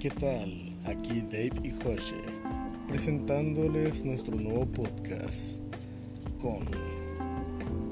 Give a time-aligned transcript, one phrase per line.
[0.00, 0.52] ¿qué tal?
[0.84, 2.14] Aquí Dave y José,
[2.86, 5.56] presentándoles nuestro nuevo podcast
[6.40, 6.68] con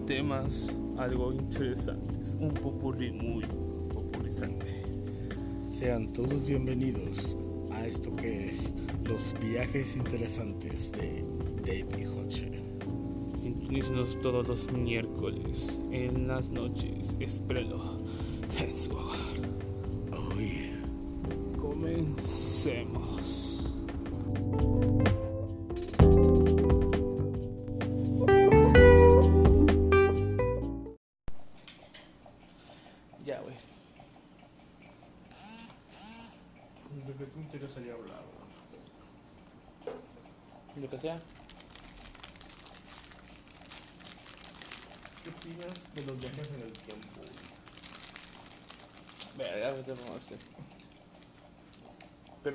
[0.07, 3.45] temas algo interesantes, un popurrí muy
[3.93, 4.85] popularizante.
[5.69, 7.37] Sean todos bienvenidos
[7.73, 8.73] a esto que es
[9.05, 11.25] los viajes interesantes de
[11.63, 12.63] Dave y José.
[13.35, 17.99] Sintonícenos todos los miércoles en las noches, espéralo
[18.61, 19.46] en su hogar.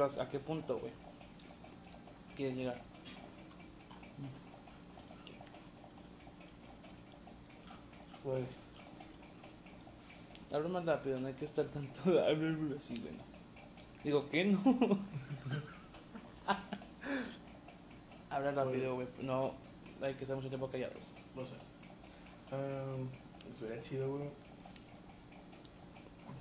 [0.02, 0.92] Pero ¿a qué punto, güey?
[2.36, 2.82] ¿Quieres llegar?
[8.24, 8.46] Pues,
[10.52, 12.36] Habla más rápido, no hay que estar tanto hablar
[12.76, 13.14] así, güey.
[13.14, 13.24] no.
[14.04, 14.60] Digo, ¿qué no?
[18.32, 19.08] Habla rápido, güey.
[19.22, 19.54] No
[20.02, 21.14] hay que estar mucho tiempo callados.
[21.36, 21.56] no sé.
[22.52, 23.08] Um,
[23.48, 24.30] Estuviera chido, güey.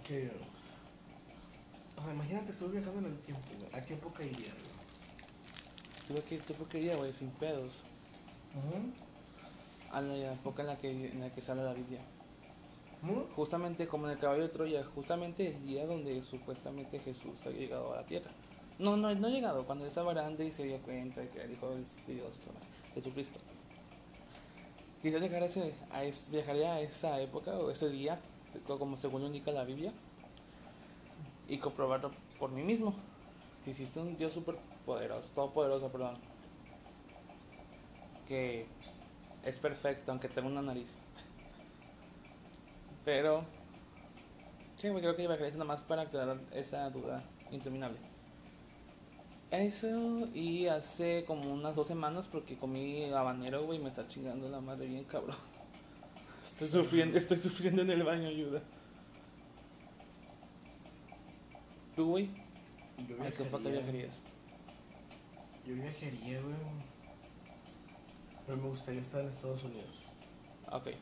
[0.03, 0.31] Que.
[2.01, 3.75] O sea, imagínate tú viajando en el tiempo, güey.
[3.75, 4.81] ¿A qué época irías, güey?
[6.09, 7.85] Tuve que ir quería, güey, sin pedos.
[9.93, 12.01] A la época en la que, en la que sale la Biblia.
[13.01, 13.27] ¿Cómo?
[13.35, 17.93] Justamente como en el caballo de Troya, justamente el día donde supuestamente Jesús había llegado
[17.93, 18.31] a la tierra.
[18.79, 21.53] No, no, no ha llegado, cuando estaba grande y se dio cuenta de que el
[21.53, 22.41] Hijo de Dios,
[22.95, 23.39] Jesucristo.
[25.03, 28.19] Quizás llegar a ese, a ese- viajaría a esa época o ese día,
[28.67, 29.93] como según indica la Biblia,
[31.51, 32.95] y comprobarlo por mí mismo.
[33.63, 34.57] Si existe un Dios súper
[34.87, 36.17] poderoso, todopoderoso, perdón,
[38.27, 38.67] que
[39.45, 40.97] es perfecto, aunque tenga una nariz.
[43.05, 43.45] Pero,
[44.77, 47.99] sí, creo que viajaría nada más para aclarar esa duda interminable.
[49.51, 54.61] Eso, y hace como unas dos semanas, porque comí habanero, güey, me está chingando la
[54.61, 55.37] madre bien cabrón.
[56.41, 58.63] Estoy sufriendo, estoy sufriendo en el baño, ayuda.
[62.01, 62.31] ¿Tú, güey?
[63.07, 64.23] Yo ¿A qué época viajarías?
[65.67, 66.55] Yo viajaría, güey.
[68.47, 70.07] Pero me gustaría estar en Estados Unidos.
[70.73, 70.87] Ok.
[70.87, 70.97] Em,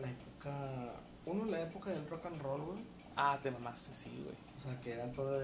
[0.00, 0.94] la época.
[1.26, 2.78] Uno, la época del rock and roll, güey.
[3.16, 4.36] Ah, te mamaste, sí, güey.
[4.56, 5.36] O sea, que era todo.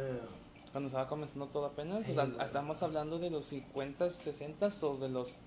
[0.70, 2.44] Cuando estaba comenzando todo apenas, o sea, güey.
[2.44, 5.40] estamos hablando de los 50, 60 o de los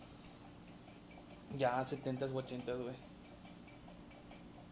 [1.57, 2.95] ya 70 o 80, güey.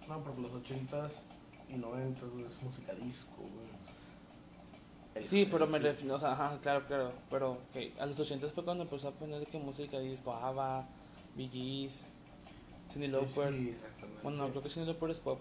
[0.10, 1.29] No, porque los 80s
[1.70, 5.24] y 90s, güey, es música disco, güey.
[5.24, 8.64] Sí, pero me refiero, o sea, ajá, claro, claro, pero que a los 80 fue
[8.64, 10.88] cuando empezó a poner que música disco, ABBA,
[11.36, 12.06] Bee Gees,
[12.94, 14.22] Sí, Lauper, sí, exactamente.
[14.24, 15.40] bueno, no, creo que Cyndi Lauper es pop,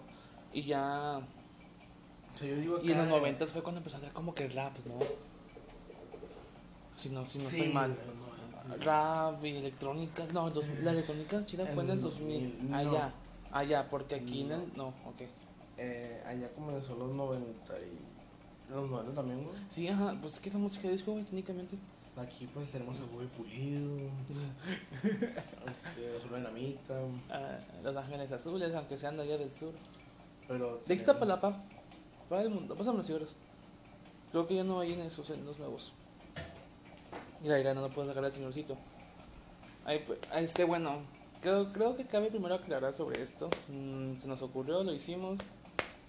[0.53, 3.99] y ya, O sea, yo digo y en los acá- 90 fue cuando empezó a
[3.99, 4.99] hacer como que rap, ¿no?
[6.95, 7.89] Si no, si no Sí, estoy mal.
[8.05, 8.15] los
[8.77, 8.85] 90.
[8.85, 12.77] Rap y electrónica, no, dos- la electrónica chida fue en el 2000, 2000, no.
[12.77, 13.13] allá,
[13.51, 14.55] allá, porque aquí en No.
[14.55, 15.21] el, no, ok.
[15.81, 18.71] Eh, allá comenzó los 90 y.
[18.71, 19.55] Los 90 también, güey.
[19.69, 21.77] Sí, ajá, pues es que es la música disco, güey, técnicamente.
[22.17, 23.97] Aquí pues tenemos a Bobby Pulido,
[25.71, 29.71] este, Azul Dinamita, Ah, Los Ángeles Azules, aunque sean de allá del sur.
[30.47, 30.81] pero...
[30.85, 31.63] De Ixtapalapa,
[32.27, 33.35] para el mundo, pásame los cigarros.
[34.31, 35.93] Creo que ya no hay en esos, en los nuevos.
[37.41, 38.75] Mira, mira, no lo puedo sacar al señorcito.
[39.85, 40.97] Ay, pues, este, bueno,
[41.41, 43.49] creo, creo que cabe primero aclarar sobre esto.
[43.69, 45.39] Mm, se nos ocurrió, lo hicimos.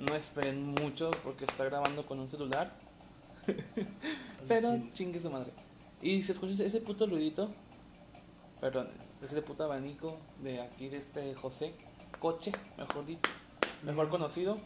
[0.00, 2.72] No esperen mucho porque está grabando con un celular.
[4.48, 4.90] Pero Sí.
[4.94, 5.52] chingue su madre.
[6.02, 7.50] Y se escucha ese puto ruidito.
[8.60, 8.88] Perdón,
[9.22, 11.74] ese puto abanico de aquí de este José
[12.18, 13.30] Coche, mejor dicho.
[13.82, 14.58] Mejor conocido.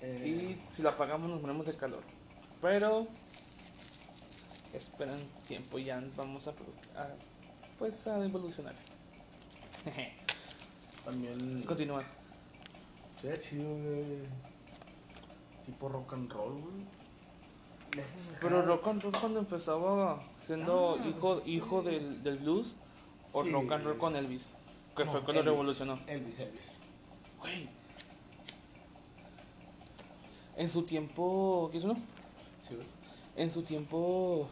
[0.00, 2.02] Eh, Y si lo apagamos nos ponemos de calor.
[2.62, 3.06] Pero
[4.72, 7.14] esperan tiempo y ya vamos a, a-
[7.78, 8.74] pues a evolucionar.
[11.04, 11.62] También...
[11.62, 12.02] Continúa.
[13.20, 14.04] Sería chido, güey.
[15.66, 16.98] Tipo rock and roll, güey.
[18.40, 21.54] Pero rock and roll cuando empezaba siendo Ah, hijo, pues sí.
[21.54, 22.76] hijo del, del blues
[23.32, 23.50] o Sí.
[23.50, 24.50] rock and roll con Elvis,
[24.96, 25.98] que No, fue cuando Elvis, revolucionó.
[26.06, 26.78] Elvis, Elvis.
[27.40, 27.68] Güey.
[30.56, 31.96] En su tiempo, ¿qué es uno?
[32.60, 32.86] Sí, güey.
[33.36, 34.48] En su tiempo,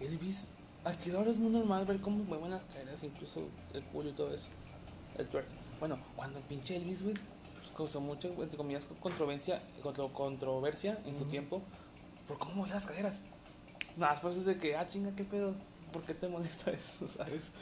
[0.00, 0.50] Elvis,
[0.84, 4.32] aquí ahora es muy normal ver cómo mueven las caderas, incluso el culo y todo
[4.34, 4.48] eso.
[5.18, 5.46] El twerk.
[5.80, 7.14] Bueno, cuando el pinche Elvis, güey,
[7.76, 11.62] causó mucha, entre comillas, controversia, contro- controversia en su tiempo
[12.28, 13.22] por cómo movía las caderas.
[13.96, 15.54] Nada, pues es de que, ah, chinga, qué pedo,
[15.92, 17.52] ¿por qué te molesta eso, sabes?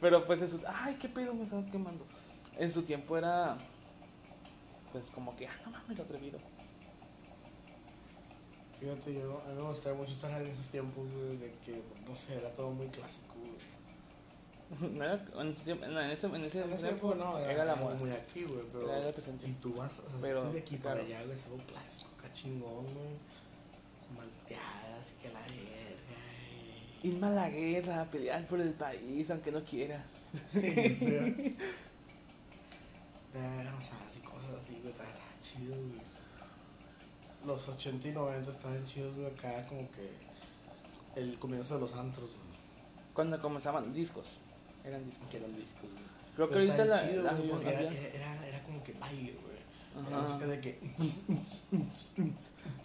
[0.00, 2.04] Pero pues eso, ay, qué pedo, me están quemando.
[2.58, 3.56] En su tiempo era,
[4.92, 6.38] pues como que, ah, no mames, lo atrevido.
[8.78, 11.04] Fíjate, yo, a mí me gustaba mucho estar en esos tiempos,
[11.38, 13.34] de que, no sé, era todo muy clásico.
[14.80, 17.96] No era- en, ese, en ese, En ese tiempo no, era la algo moda.
[17.96, 19.12] muy aquí, güey, pero Era
[19.60, 21.00] tú vas, o sea, Pero, tú de aquí claro.
[21.00, 23.18] para allá, güey, es algo clásico, acá chingón, güey.
[24.16, 26.20] Malteadas y que la verga.
[27.02, 30.04] Irme a la guerra, pelear por el país, aunque no quiera.
[30.32, 30.62] o sea,
[33.34, 34.94] eh, o sea, así cosas así, güey.
[37.44, 40.10] Los 80 y 90 estaban chidos, güey, acá como que
[41.20, 42.58] el comienzo de los antros, güey,
[43.14, 44.42] Cuando comenzaban discos,
[44.84, 45.28] eran discos.
[45.30, 46.10] que eran discos, güey.
[46.36, 47.66] Creo que ahorita la, la- güey,
[48.14, 50.06] era, como que baile, güey.
[50.08, 50.78] Era música de que...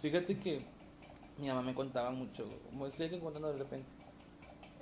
[0.02, 0.62] Fíjate que
[1.38, 3.86] mi mamá me contaba mucho, me sigue contando de repente,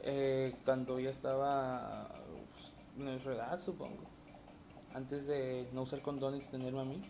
[0.02, 2.08] eh, cuando ella estaba
[2.54, 4.04] pues, en nuestra edad, supongo,
[4.94, 7.02] antes de no usar condones y tenerme a mí,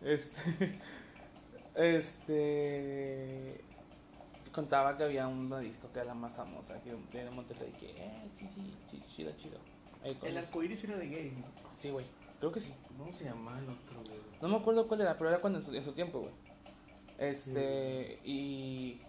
[0.00, 0.80] este,
[1.74, 3.60] este,
[4.52, 7.90] contaba que había una disco que era la más famosa, que era en Monterrey, que,
[7.90, 9.58] eh, sí, sí, sí, chido, chido.
[10.04, 10.46] Ahí con El eso.
[10.46, 11.44] arcoíris era de gays, ¿no?
[11.76, 12.04] Sí, güey,
[12.38, 12.74] creo que sí.
[12.98, 14.20] ¿Cómo se llamaba el otro, güey?
[14.40, 16.32] No me acuerdo cuál era, pero era cuando en su, en su tiempo, güey.
[17.18, 19.00] Este, y.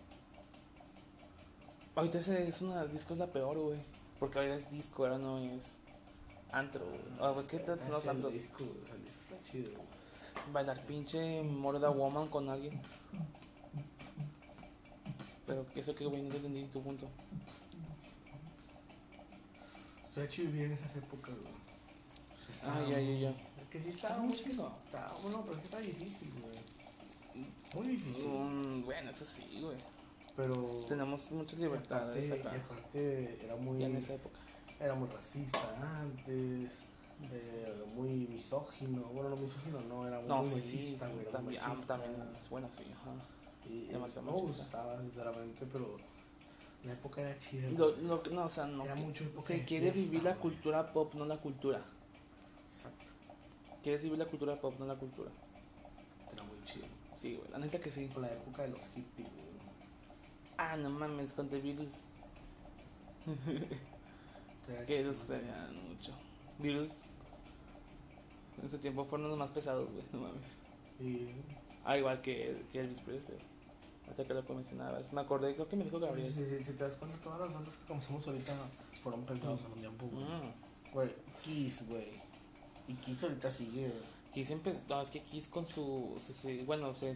[1.95, 3.80] Ahorita ese es una disco es la peor, güey.
[4.19, 5.80] Porque ahora es disco, ahora no es
[6.51, 7.01] antro, güey.
[7.19, 8.34] Ah, pues qué tal son los Ah, sí, el antros.
[8.34, 9.84] disco, el disco está chido, güey.
[10.51, 12.81] Bailar pinche Morda Woman con alguien.
[15.45, 17.07] Pero que eso que, güey, no entendí tu punto.
[20.10, 21.54] Está chido vivir en esas épocas, güey.
[21.54, 23.34] O sea, Ah, estaba ya, ya, ya.
[23.69, 24.72] Que sí estaba Está muy chido.
[24.86, 27.45] Estaba, bueno, pero es que está difícil, güey.
[27.74, 28.28] Muy difícil.
[28.30, 29.78] Mm, bueno, eso sí, güey.
[30.36, 30.66] Pero.
[30.88, 32.50] Tenemos muchas y aparte, libertades y acá.
[32.56, 33.80] aparte era muy.
[33.80, 34.40] Ya en esa época.
[34.80, 35.60] Era muy racista
[36.01, 36.80] antes.
[37.31, 39.01] eh, muy misógino.
[39.06, 41.25] Bueno, no misógino, no, era muy, No, muy sí, machista, sí, güey.
[41.31, 42.13] también, ah, también,
[42.50, 43.12] bueno, sí, ajá.
[43.69, 44.63] Y, demasiado no me machista.
[44.63, 45.98] gustaba, sinceramente, pero.
[46.83, 47.69] La época era chida.
[47.69, 48.83] Lo, lo, no, o sea, no.
[48.83, 50.42] Era mucho se quiere fiesta, vivir la güey.
[50.42, 51.81] cultura pop, no la cultura.
[52.69, 53.06] Exacto.
[53.81, 55.31] Quieres vivir la cultura pop, no la cultura.
[56.33, 56.86] Era muy chido.
[57.15, 58.07] Sí, güey, la neta que sí.
[58.07, 59.44] Por la época de los hippies, güey.
[60.57, 62.06] Ah, no mames, con Beatles.
[64.69, 66.13] Era Que ellos creían mucho.
[66.59, 67.01] Beatles.
[68.62, 70.59] En su tiempo fueron los más pesados, güey, no mames.
[71.00, 71.30] Y.
[71.86, 73.38] Ah, igual que, que Elvis Presley.
[74.09, 75.11] Hasta que lo mencionabas.
[75.13, 76.27] Me acordé, creo que me dijo Gabriel.
[76.27, 78.53] si, si- si te das cuenta, todas las bandas que conocemos ahorita
[79.01, 80.23] fueron pesados en un tiempo, güey.
[80.25, 80.91] Mm.
[80.94, 81.09] Güey,
[81.44, 82.07] Kiss, güey.
[82.88, 83.91] Y Kiss ahorita sigue.
[84.33, 87.15] Kiss empezó, no, es que Kiss con su, se- se- bueno, se-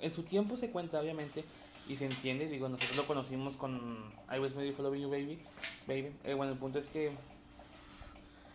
[0.00, 1.44] en su tiempo se cuenta obviamente
[1.88, 5.38] y se entiende, digo, nosotros lo conocimos con I Was Made for Loving You Baby,
[5.86, 6.12] baby.
[6.24, 7.12] Eh, bueno, el punto es que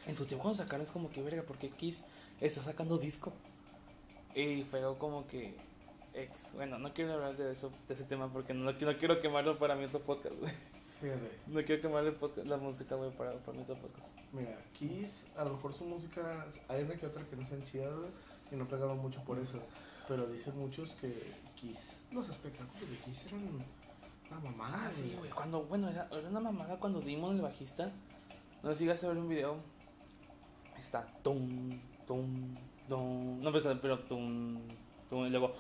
[0.07, 2.03] en su tiempo cuando sacaron es como que verga, porque Kiss
[2.39, 3.33] está sacando disco
[4.35, 5.55] y fue como que
[6.15, 9.57] ex, bueno, no quiero hablar de eso, de ese tema porque no, no quiero quemarlo
[9.57, 10.53] para mi otro podcast, güey.
[11.01, 14.15] Fíjate, no quiero quemar el podcast, la música, güey, para, para mi otro podcast.
[14.31, 17.93] mira, Kiss, a lo mejor su música, hay una que otra que no sean chidas,
[17.93, 18.09] güey,
[18.51, 19.59] y no pegaron mucho por eso.
[20.07, 21.13] Pero dicen muchos que
[21.55, 23.65] Kiss, los espectáculos de Kiss eran
[24.29, 25.29] una mamada, Ah, sí, güey.
[25.31, 27.91] Cuando, bueno, era, era una mamada cuando dimos el bajista.
[28.63, 29.57] No sé si a ver un video.
[30.77, 32.55] Está tum, tum,
[32.87, 33.41] tum.
[33.41, 34.59] No, pero, pero tum,
[35.09, 35.25] tum.
[35.25, 35.53] Y luego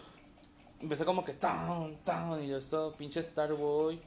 [0.85, 2.43] empezó como que tan, tan.
[2.43, 3.99] Y yo estaba pinche Starboy.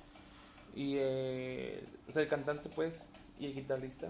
[0.75, 4.09] Y, eh, o sea, el cantante, pues, y el guitarrista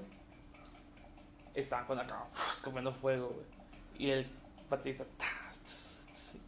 [1.54, 3.46] estaban con acá, escupiendo fuego, güey.
[3.98, 4.26] Y el
[4.68, 5.04] baterista,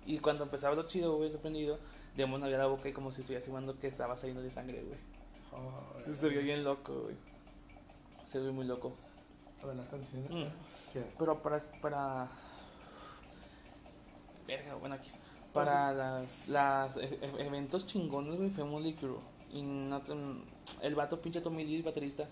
[0.07, 1.79] y cuando empezaba lo chido, güey, lo prendido,
[2.17, 4.99] Demon abría la boca y como si estuviera simulando que estaba saliendo de sangre, güey.
[5.53, 7.17] Oh, Se vio bien loco, güey.
[8.27, 8.93] Se vio muy loco.
[9.63, 10.31] A ver, las canciones.
[10.31, 11.01] Mm.
[11.19, 11.59] Pero para.
[11.81, 12.29] para...
[14.47, 15.11] Verga, bueno, aquí.
[15.53, 19.19] Para las, las e- e- eventos chingones, güey, fue Molly Crew.
[19.53, 20.01] Y no,
[20.81, 22.29] el vato pinche Tommy Lee, baterista,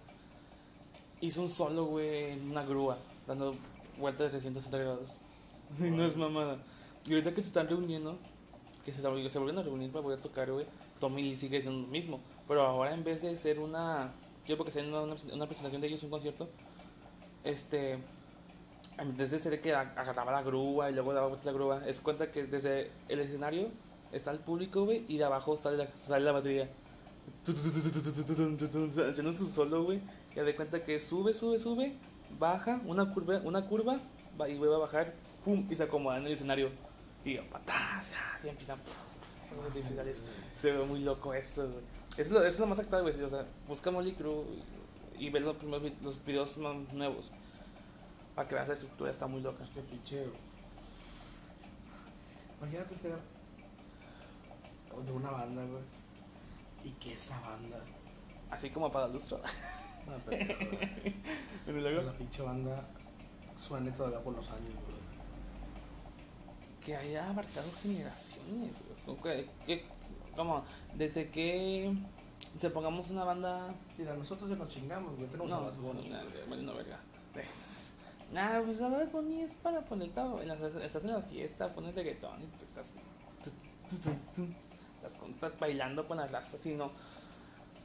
[1.21, 3.57] hizo un solo, güey, en una grúa, dando
[3.99, 5.21] vueltas de 360 grados.
[5.79, 6.59] Y no es mamada.
[7.07, 8.19] Y ahorita que se están reuniendo,
[8.85, 10.67] que se, se vuelven a reunir para poder tocar, güey,
[11.01, 12.21] Tommy Lee sigue siendo lo mismo.
[12.47, 14.13] Pero ahora en vez de ser una.
[14.47, 16.49] Yo porque sea una, una, una presentación de ellos, un concierto,
[17.45, 17.99] este.
[18.99, 21.83] En vez de ser que ag- agarraba la grúa y luego daba vueltas la grúa,
[21.87, 23.69] es cuenta que desde el escenario
[24.13, 26.69] está el público, güey, y de abajo sale la, sale la batería.
[29.11, 30.01] Haciendo su solo, güey.
[30.35, 31.95] Ya de cuenta que sube, sube, sube,
[32.39, 34.01] baja, una curva, una curva,
[34.41, 35.15] va y vuelve a bajar,
[35.45, 35.67] ¡fum!
[35.71, 36.71] y se acomodan en el escenario.
[37.25, 38.79] Y patas, ya, y empiezan.
[40.55, 41.85] Se ve muy loco eso, güey.
[42.17, 43.21] Es lo, más actual, güey.
[43.23, 44.45] O sea, busca Molly Crew
[45.19, 47.33] y, y ver los, primeros los videos más nuevos.
[48.39, 49.65] Para que veas la estructura, está muy loca.
[49.75, 50.27] Qué pinche.
[52.61, 53.19] Imagínate ser
[55.05, 55.83] de una banda, güey.
[56.85, 57.81] Y que esa banda.
[58.49, 59.39] Así como para lustro.
[60.07, 60.79] No, pero, güey,
[61.67, 62.85] Pero que luego, la pinche banda
[63.57, 64.99] suene todavía por los años, güey.
[66.85, 68.77] que haya abarcado generaciones.
[68.93, 69.85] Es que, que-
[70.37, 70.63] como,
[70.95, 71.93] desde que
[72.57, 73.75] se pongamos una banda.
[73.99, 75.27] Mira, nosotros ya nos chingamos, güey.
[75.27, 76.09] Tenemos No, a Bad Bunny,
[76.63, 77.01] no, verga.
[78.33, 80.43] Nah, pues la verdad, Bunny es para poner todo.
[80.43, 82.93] En las- estás en la fiesta, pones reggaetón y pues estás.
[85.03, 86.59] Estás bailando con las raza.
[86.59, 86.91] Si no,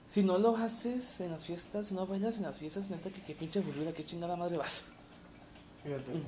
[0.05, 3.21] si no lo haces en las fiestas, si no bailas en las fiestas, neta que
[3.21, 4.91] qué pinche aburrida, qué chingada madre vas.
[5.83, 6.23] Fíjate.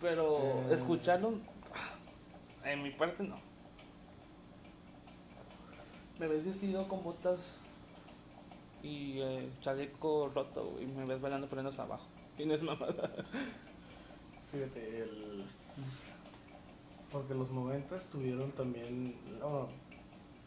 [0.00, 0.38] Pero
[0.70, 0.74] Eh.
[0.74, 1.34] escucharlo,
[2.64, 3.38] en mi parte no.
[6.18, 7.58] Me ves vestido con botas
[8.82, 12.06] y eh, chaleco roto y me ves bailando poniéndose abajo.
[12.38, 13.10] Y no es mamada.
[14.52, 15.44] Fíjate, el.
[17.10, 19.14] Porque los 90 tuvieron también.
[19.40, 19.68] No,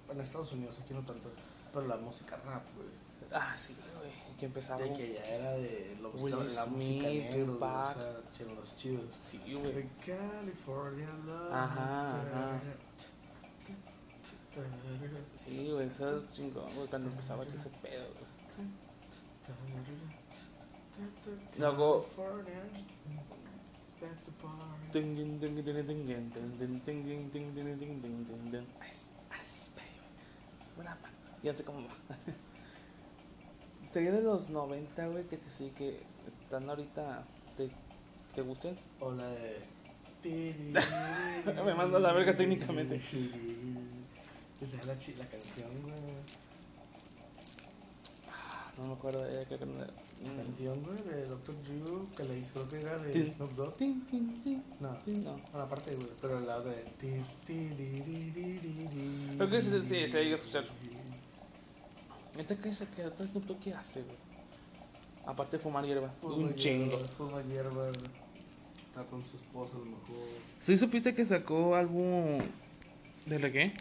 [0.09, 1.31] en Estados Unidos, aquí no tanto.
[1.73, 2.87] Pero la música rap, güey.
[3.31, 4.11] Ah, sí, güey.
[4.37, 4.81] Que empezaba.
[4.81, 7.97] De que ya era de lo, Will la, la música Smith, negro, güey, Tupac.
[7.97, 9.05] o sea, los chidos.
[9.21, 9.73] Sí, güey.
[9.73, 11.53] De California Love.
[11.53, 12.61] Ajá, ajá.
[15.35, 18.29] Sí, güey, eso es chingón, güey, cuando empezaba que ese pedo, güey.
[30.81, 31.09] なんか
[31.41, 31.93] Ya sé cómo va.
[33.89, 37.23] Sería de los 90, güey, que te sí que están ahorita.
[37.55, 37.69] ¿Te,
[38.35, 38.77] te gusten?
[38.99, 39.61] O la de.
[41.63, 42.97] Me mando la verga técnicamente.
[44.61, 46.48] Esa es la canción, güey.
[48.79, 49.87] No me acuerdo de ella, creo que no era.
[49.87, 51.55] La canción, güey, de Dr.
[51.63, 53.25] Drew, que le hizo que era de.
[53.25, 53.81] Snoop Dogg.
[54.79, 54.97] No, no.
[55.03, 56.85] bueno, aparte, güey, pero la de.
[59.35, 60.63] Creo que sí, sí, sí, hay que escuchar.
[62.37, 64.15] ¿Este qué es que otro Snoop Dogg qué hace, güey?
[65.25, 66.13] Aparte de fumar hierba.
[66.21, 66.97] Un chingo.
[67.17, 70.25] Fuma hierba, está con su esposa a lo mejor.
[70.61, 72.39] ¿Sí supiste que sacó álbum
[73.25, 73.73] de reggae?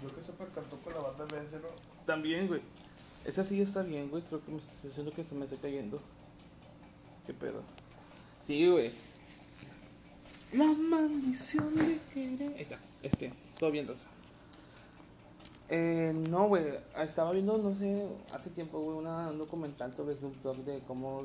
[0.00, 1.89] Yo que sepa, cantó con la banda Vence, ¿no?
[2.10, 2.60] También, güey.
[3.24, 4.20] Esa sí está bien, güey.
[4.24, 6.00] Creo que me estoy haciendo que se me está cayendo.
[7.24, 7.62] ¿Qué pedo?
[8.40, 8.90] Sí, güey.
[10.52, 12.48] La maldición de querer.
[12.56, 12.78] Ahí está.
[13.04, 14.08] Este, todo bien, Rosa.
[15.68, 16.64] Eh, no, güey.
[16.98, 21.22] Estaba viendo, no sé, hace tiempo, güey, un documental sobre Snoop Dogg de cómo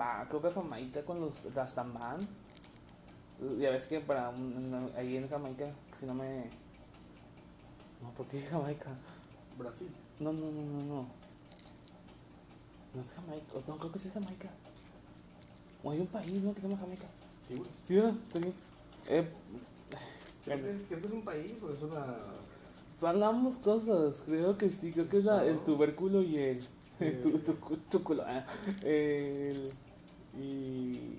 [0.00, 2.26] va, creo que a Jamaica con los Rastaman.
[3.58, 5.66] Ya ves que para un- ahí en Jamaica,
[6.00, 6.44] si no me.
[8.00, 8.86] No, ¿por qué Jamaica?
[9.58, 9.88] Brasil.
[10.20, 11.06] No, no, no, no, no.
[12.94, 13.46] No es Jamaica.
[13.68, 14.50] No, creo que sí es Jamaica.
[15.82, 16.54] O hay un país, ¿no?
[16.54, 17.06] Que se llama Jamaica.
[17.46, 17.70] Sí, güey.
[17.82, 18.14] Sí, ¿verdad?
[19.08, 19.28] Eh,
[20.44, 22.16] Creo que, es, creo que es un país, o es una.
[23.00, 24.24] son ambas cosas.
[24.26, 24.92] Creo que sí.
[24.92, 26.58] Creo que es la, el tubérculo y el.
[27.22, 28.44] tu, tu, tu, tu culo, ah,
[28.82, 29.72] el.
[30.38, 31.18] Y.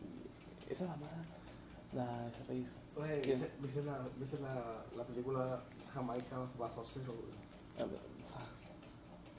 [0.69, 1.25] Esa mamada.
[1.93, 2.77] La raíz.
[2.95, 3.37] Güey, ¿Qué?
[3.61, 3.99] ¿viste, la,
[4.41, 5.63] la, la película
[5.93, 7.85] Jamaica bajo cero, güey?
[7.87, 7.99] A ver,
[8.35, 8.45] ah,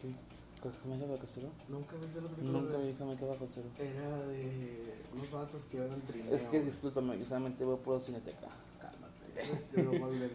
[0.00, 0.14] ¿Qué?
[0.82, 1.48] ¿Jamaica bajo cero?
[1.68, 2.60] ¿Nunca viste la película?
[2.60, 3.68] Nunca vi Jamaica bajo cero.
[3.78, 6.34] Era de unos vatos que iban en trineo.
[6.34, 8.48] Es que discúlpame, yo solamente veo por cineteca.
[8.80, 9.64] Cálmate.
[9.76, 10.30] Yo no más bien.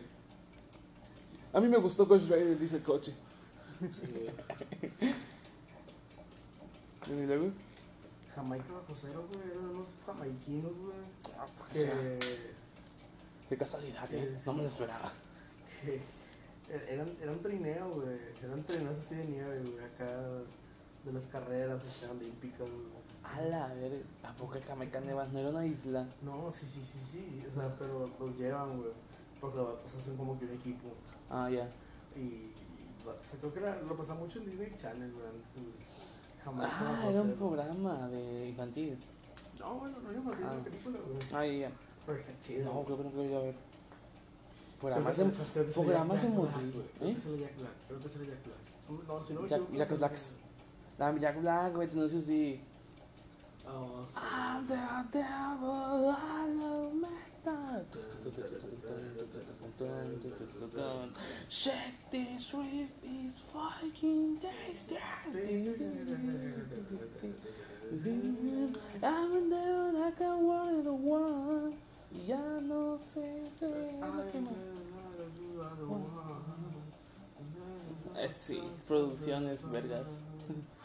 [1.53, 3.13] A mí me gustó Ghost Rider, dice el coche.
[3.79, 4.27] sí.
[7.11, 7.51] ¿Y luego?
[8.35, 9.49] Jamaica bajo cero, güey.
[9.51, 10.97] Eran unos jamaiquinos, güey.
[11.37, 12.19] Ah, pues, Que,
[13.49, 14.37] Qué casualidad, ¿eh?
[14.45, 15.11] No me lo esperaba.
[15.81, 15.99] que
[16.89, 18.17] eran, eran trineos, güey.
[18.43, 19.79] Eran trineos así de nieve, güey.
[19.85, 20.05] Acá
[21.05, 22.99] de las carreras acá, olímpicas, güey.
[23.23, 26.07] A la ver, ¿a poco el Jamaica Nevas no era una isla?
[26.21, 27.43] No, sí, sí, sí, sí.
[27.47, 28.91] O sea, pero los llevan, güey.
[29.39, 30.89] Porque los vatos hacen como que un equipo.
[31.29, 31.69] Ah, ya.
[32.15, 32.51] Y,
[33.05, 35.25] o sea, creo que era, lo pasaba mucho en Disney Channel, güey.
[36.43, 38.97] Jamaica Ah, era un programa de infantil.
[39.59, 40.51] No, bueno, no yo maté Ah.
[40.53, 41.19] una película, güey.
[41.33, 41.71] Ah, ya.
[42.05, 42.73] Pero está chido.
[42.73, 43.55] No, creo que no quiero ir a ver.
[44.81, 45.93] De, de
[47.01, 47.15] ¿Eh?
[49.49, 49.89] Jack Black.
[49.89, 50.15] Jack Black,
[52.21, 52.59] sí.
[53.69, 57.85] I'm the devil, I love Magda.
[61.47, 64.97] Shake this rip is fucking tasty.
[69.03, 70.81] I'm the devil, I can worry
[78.29, 80.23] sí, producciones vergas.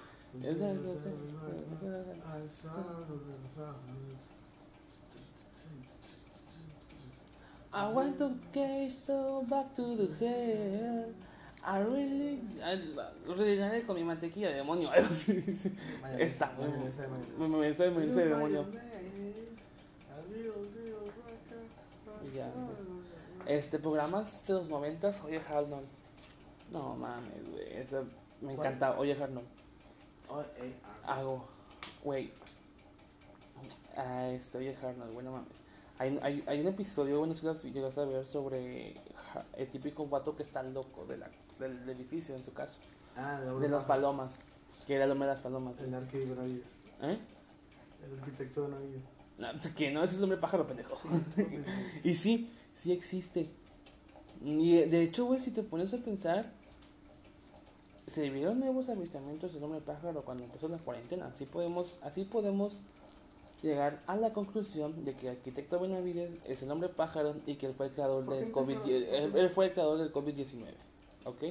[7.73, 8.93] I want to get
[9.49, 11.13] back to the hell.
[11.65, 12.41] I really.
[13.27, 14.91] Rellenaré con mi mantequilla de demonio.
[14.93, 15.43] Algo así,
[17.39, 18.67] me de demonio.
[22.67, 22.79] Pues.
[23.47, 25.87] Este, programas de los noventas, oye Arnold.
[26.73, 27.76] No mames, güey.
[27.76, 28.02] Ese
[28.40, 28.99] me encanta.
[28.99, 29.47] Oye Arnold.
[31.04, 31.44] Hago.
[32.02, 32.33] Güey.
[33.97, 35.62] Ah, este, oye Arnold, bueno mames.
[35.99, 39.00] Hay, hay, hay un episodio, bueno, si llegas a ver sobre
[39.56, 41.30] el típico vato que está loco de la,
[41.61, 42.80] del, edificio, en su caso.
[43.16, 44.40] Ah, de, de las palomas.
[44.87, 45.78] Que era el hombre de las palomas.
[45.80, 46.49] El arquitecto de
[47.12, 47.18] ¿Eh?
[48.04, 48.99] El arquitecto de Navillo.
[49.38, 50.99] No, que no, ese es el hombre pájaro, pendejo.
[52.04, 53.49] y sí, sí existe.
[54.45, 56.53] Y de hecho, güey, si te pones a pensar,
[58.13, 61.27] se vieron nuevos avistamientos del hombre pájaro cuando empezó la cuarentena.
[61.29, 62.81] Así podemos, así podemos
[63.63, 67.67] llegar a la conclusión de que el arquitecto Benavides es el hombre pájaro y que
[67.67, 70.67] él fue el creador del COVID, él, fue el creador del COVID-19,
[71.25, 71.45] ¿ok?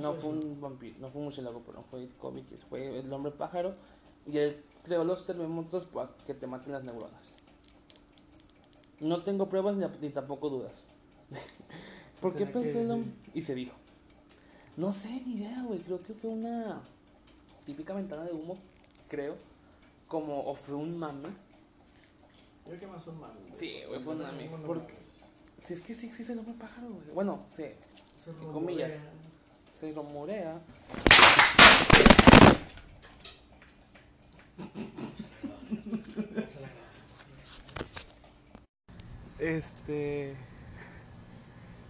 [0.00, 3.12] no fue un vampiro, no fue un murciélago, pero no fue el COVID, fue el
[3.12, 3.74] hombre pájaro
[4.26, 7.34] y él creó los termómetros para que te maten las neuronas.
[9.00, 10.88] No tengo pruebas ni, tampoco dudas.
[12.20, 13.74] ¿Por qué pensé en Y se dijo.
[14.76, 15.80] No sé, ni idea, güey.
[15.80, 16.82] Creo que fue una
[17.64, 18.56] típica ventana de humo,
[19.08, 19.36] creo
[20.08, 21.28] como, o fue un mame.
[22.64, 23.40] Creo que más un mame.
[23.54, 24.50] Sí, güey, fue un mame.
[24.66, 24.94] Porque,
[25.62, 27.10] si es que sí existe el nombre pájaro, güey.
[27.14, 27.76] Bueno, se,
[28.24, 29.04] se comillas,
[29.72, 30.60] se rumorea.
[39.38, 40.34] Este.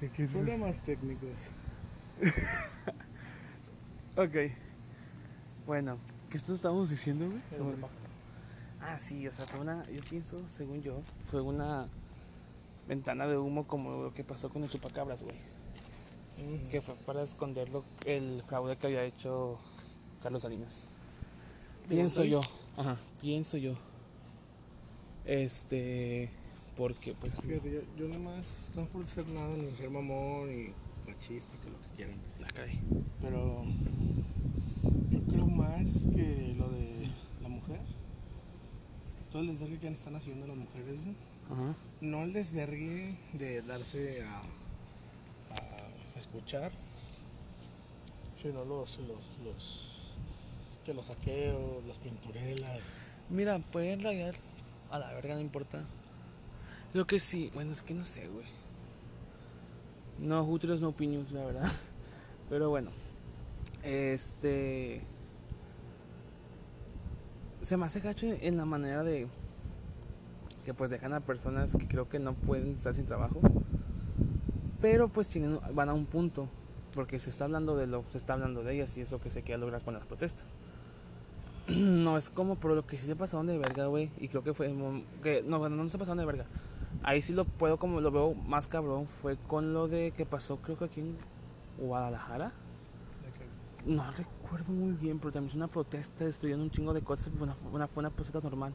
[0.01, 1.51] ¿Qué Problemas técnicos.
[4.17, 4.53] ok.
[5.67, 7.41] Bueno, ¿qué estamos diciendo, güey?
[8.81, 11.89] Ah, sí, o sea, fue una, yo pienso, según yo, fue una
[12.87, 15.37] ventana de humo como lo que pasó con el chupacabras, güey.
[16.71, 19.59] Que fue para esconderlo el fraude que había hecho
[20.23, 20.83] Carlos Salinas.
[21.89, 22.43] Pienso yo,
[22.77, 23.75] ajá, pienso yo.
[25.25, 26.31] Este,
[26.77, 27.41] porque pues...
[27.41, 30.73] Fíjate, yo, yo nada más, no por ser nada, ni ser mamón, ni
[31.07, 32.17] machista, que lo que quieran.
[32.41, 32.81] La caí.
[33.21, 33.65] Pero
[35.11, 37.11] yo creo más que lo de
[37.43, 37.81] la mujer
[39.37, 40.99] todo el desvergue que están haciendo las mujeres,
[42.01, 42.23] ¿no?
[42.23, 44.43] el desvergue de darse a,
[46.19, 46.73] escuchar,
[48.43, 50.17] sino los, los, los,
[50.87, 52.81] que los saqueos, las pinturelas.
[53.29, 54.35] Mira, pueden rayar,
[54.91, 55.85] a la verga no importa.
[56.97, 58.47] Lo que sí, bueno, es que no sé, güey.
[60.19, 61.71] No, Hooters no opinions, la verdad.
[62.49, 62.91] Pero bueno,
[63.83, 65.03] este
[67.61, 69.29] se me hace gacho en la manera de
[70.65, 73.41] que pues dejan a personas que creo que no pueden estar sin trabajo
[74.81, 76.49] pero pues tienen van a un punto
[76.95, 79.31] porque se está hablando de lo se está hablando de ellas y es lo que
[79.31, 80.45] se quiere lograr con las protestas
[81.69, 84.55] no es como por lo que sí se pasaron de verga güey y creo que
[84.55, 84.73] fue
[85.23, 86.47] que no no se pasaron de verga
[87.07, 90.59] ahí sí lo puedo como lo veo más cabrón fue con lo de que pasó
[90.59, 91.17] creo que aquí en
[91.79, 92.53] Guadalajara
[93.87, 97.55] no recuerdo muy bien, pero también es una protesta, destruyendo un chingo de cosas, una,
[97.73, 98.73] una, fue una protesta normal.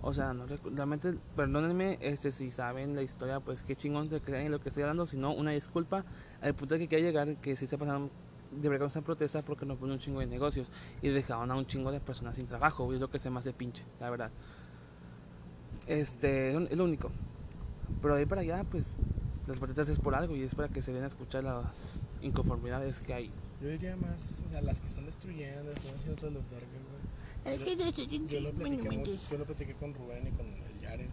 [0.00, 4.50] O sea, no, realmente, perdónenme este, si saben la historia, pues qué chingón se creen
[4.50, 6.04] lo que estoy hablando, si no, una disculpa.
[6.40, 8.10] Al punto de que quiero llegar, que si se pasaron
[8.50, 10.70] de verdad esa protesta porque nos ponen un chingo de negocios
[11.02, 13.38] y dejaron a un chingo de personas sin trabajo, y es lo que se me
[13.38, 14.30] hace pinche, la verdad.
[15.86, 17.10] Este, es lo único.
[18.00, 18.94] Pero de ahí para allá, pues,
[19.46, 23.00] las protestas es por algo y es para que se den a escuchar las inconformidades
[23.00, 23.30] que hay.
[23.60, 27.54] Yo diría más, o sea, las que están destruyendo, están haciendo todos los darkers, güey.
[27.54, 31.08] Es que yo, lo platiqué, yo lo platiqué con Rubén y con el Yare.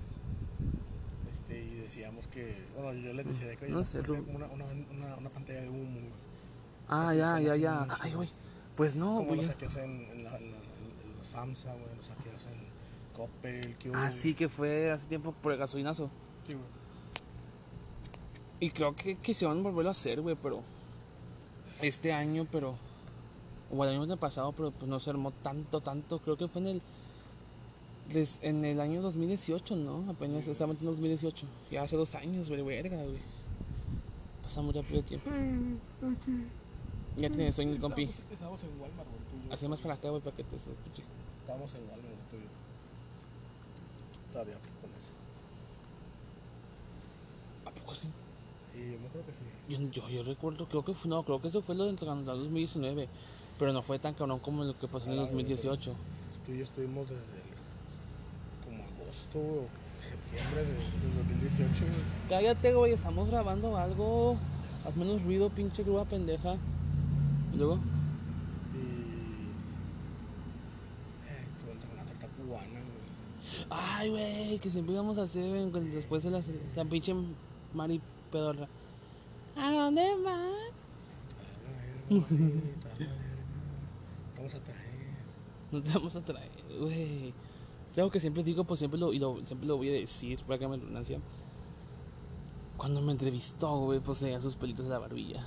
[1.29, 5.15] Este, y decíamos que, bueno, yo les decía de que no sé, una, una, una,
[5.17, 5.99] una, pantalla de humo.
[5.99, 6.11] Güey.
[6.87, 7.87] Ah, ya, ya, ya.
[7.99, 8.29] Ay, güey.
[8.77, 9.25] Pues no, güey.
[9.27, 10.51] Como los saqueos en, en, la, en,
[11.17, 15.51] los FAMSA, güey, los saqueos en Coppel, que Ah, sí, que fue hace tiempo por
[15.51, 16.09] el gasolinazo.
[16.47, 16.81] Sí, güey.
[18.59, 20.61] Y creo que quisieron volverlo a hacer, güey, pero
[21.81, 22.75] este año, pero.
[23.71, 26.19] O el año pasado, pero pues no se armó tanto, tanto.
[26.19, 26.81] Creo que fue en el.
[28.41, 30.11] en el año 2018, ¿no?
[30.11, 30.51] Apenas sí.
[30.51, 31.47] estamos en 2018.
[31.71, 33.19] Ya hace dos años, güey, verga, güey.
[34.43, 35.29] Pasamos rápido el tiempo.
[37.17, 38.03] Ya tienes sueño el compi.
[38.03, 41.03] Estábamos en Walmart, güey, más para acá, güey, para que te escuche.
[41.41, 42.49] Estábamos en Walmart, el tuyo.
[44.31, 45.11] Todavía con eso.
[47.71, 48.07] ¿A poco sí?
[48.73, 49.43] Sí, yo me creo que sí.
[49.69, 53.07] Yo, yo, yo recuerdo, creo que fue, no, creo que eso fue lo del 2019.
[53.59, 55.93] Pero no fue tan cabrón como lo que pasó en el 2018.
[56.45, 59.67] Tú y yo estuvimos desde el, como agosto o
[60.01, 61.85] septiembre de, del 2018.
[61.85, 61.95] güey.
[62.27, 64.35] Cállate, güey, estamos grabando algo.
[64.83, 66.55] Haz menos ruido, pinche grúa pendeja.
[67.53, 67.75] Y luego,
[68.73, 68.77] Y.
[71.29, 71.45] Eh,
[73.69, 76.41] ay, güey, que siempre íbamos a hacer después de la,
[76.75, 77.13] la pinche
[77.73, 78.67] Mari pedorra.
[79.55, 80.51] ¿A dónde van?
[81.21, 83.21] Está la verga, güey, está la verga.
[84.37, 84.81] Vamos a traer.
[85.71, 87.33] No te vamos a traer, güey.
[87.97, 90.57] Algo que siempre digo, pues siempre lo, y lo, siempre lo voy a decir, para
[90.57, 91.19] que me redundancia.
[92.77, 95.45] Cuando me entrevistó, güey, pues tenía sus pelitos de la barbilla.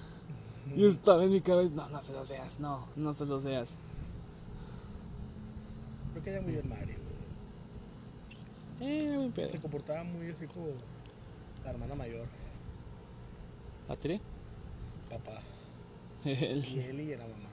[0.75, 3.79] Y estaba en mi cabeza, no, no se los veas, no, no se los veas.
[6.13, 6.97] Creo que ella muy bien Mario,
[8.79, 8.99] güey.
[8.99, 9.49] Eh, mi pedo.
[9.49, 10.67] Se comportaba muy así como
[11.64, 12.27] la hermana mayor,
[13.88, 14.20] ¿La tiré?
[15.11, 15.40] papá.
[16.24, 17.48] El, Y Eli era mamá.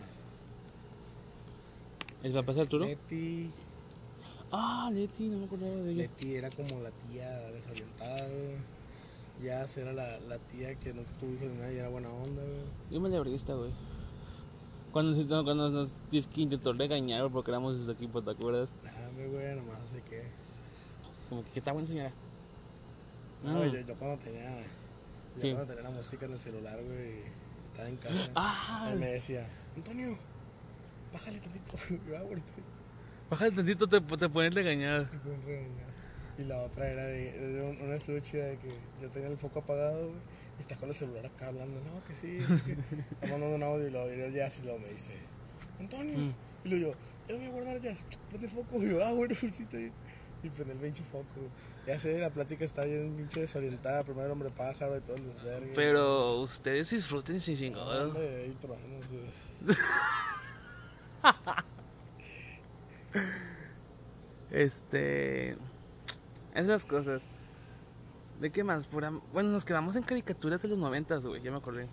[2.24, 2.86] ¿El papá de Arturo?
[2.86, 3.52] Leti,
[4.52, 6.02] Ah, Leti, no me acordaba de ella.
[6.04, 8.56] Leti era como la tía desorientada, güey.
[9.44, 12.42] Jazz era la, la tía que nunca tuvo hijos ni nada y era buena onda,
[12.44, 12.62] güey.
[12.92, 13.72] Yo me lebrista, güey.
[14.92, 18.74] Cuando, no, cuando nos dice que intentó regañar porque éramos de su equipo, ¿te acuerdas?
[18.84, 20.24] Nada, hombre, güey, nomás así que.
[21.30, 22.12] Como que, ¿qué está buena señora?
[23.44, 23.68] No, Ah.
[23.68, 24.50] yo, yo cuando tenía.
[25.36, 25.54] Yo ¿Qué?
[25.54, 27.22] cuando tenía la música en el celular, güey,
[27.66, 28.30] estaba en casa.
[28.36, 30.18] Ah, Él me decía, Antonio,
[31.14, 31.72] bájale tantito.
[32.08, 32.24] Yo, ah,
[33.30, 35.10] bájale tantito, te, te pueden regañar.
[35.12, 35.92] me pueden regañar.
[36.38, 39.60] Y la otra era de, de un- una chida de que yo tenía el foco
[39.60, 40.20] apagado, güey,
[40.58, 42.72] y está con el celular acá hablando, no, que sí, que
[43.12, 45.14] está mandando un audio y lo y ya así lo me dice,
[45.80, 46.34] Antonio, Mm.
[46.64, 46.96] y luego yo,
[47.28, 47.96] yo voy a guardar ya,
[48.30, 49.36] prende el foco, y yo, ah, bueno,
[49.72, 49.92] bien.
[50.44, 51.26] Y prende el pinche foco.
[51.86, 55.74] Ya sé, la plática está bien pinche desorientada, primero hombre pájaro y todo el desvergue.
[55.76, 58.06] Pero ustedes disfruten sin No, chingón.
[58.08, 59.22] hombre, ahí truenos, güey.
[64.52, 65.58] Este.
[66.54, 67.30] Esas cosas.
[68.40, 68.88] ¿De qué más?
[68.88, 69.12] Pura...
[69.32, 71.88] Bueno, nos quedamos en caricaturas de los noventas, güey, ya me acordé.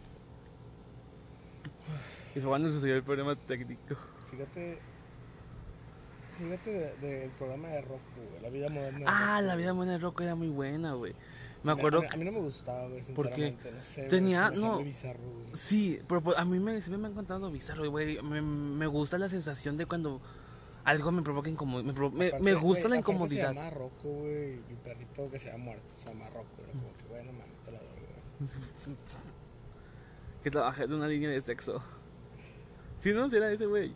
[2.34, 3.96] Y fue cuando sucedió el problema técnico.
[4.30, 4.78] Fíjate,
[6.38, 8.98] fíjate del de, del programa de Rocco, güey, la vida moderna.
[9.01, 11.14] de Ah, Rocco, la vida buena de Rocco era muy buena, güey.
[11.64, 13.72] Me A acuerdo A mí, a mí no me gustaba, güey, sinceramente.
[13.72, 14.79] No sé, Tenía- no.
[14.83, 15.57] bizarro, güey.
[15.57, 18.22] Sí, pero pues, a mí me, siempre me ha encantado lo bizarro, güey.
[18.22, 20.20] Me, me gusta la sensación de cuando
[20.85, 21.92] algo me provoca incomodidad.
[22.12, 23.48] Me, Aparte, me gusta güey, la incomodidad.
[23.48, 26.62] Se llama Rocco, güey, y un perrito que se llama muerto, se llama Rocco.
[26.62, 28.40] Era como que, bueno, mames, te la verga.
[30.42, 31.83] Que trabaja en una línea de sexo.
[32.98, 33.92] Sí, no, será ese güey.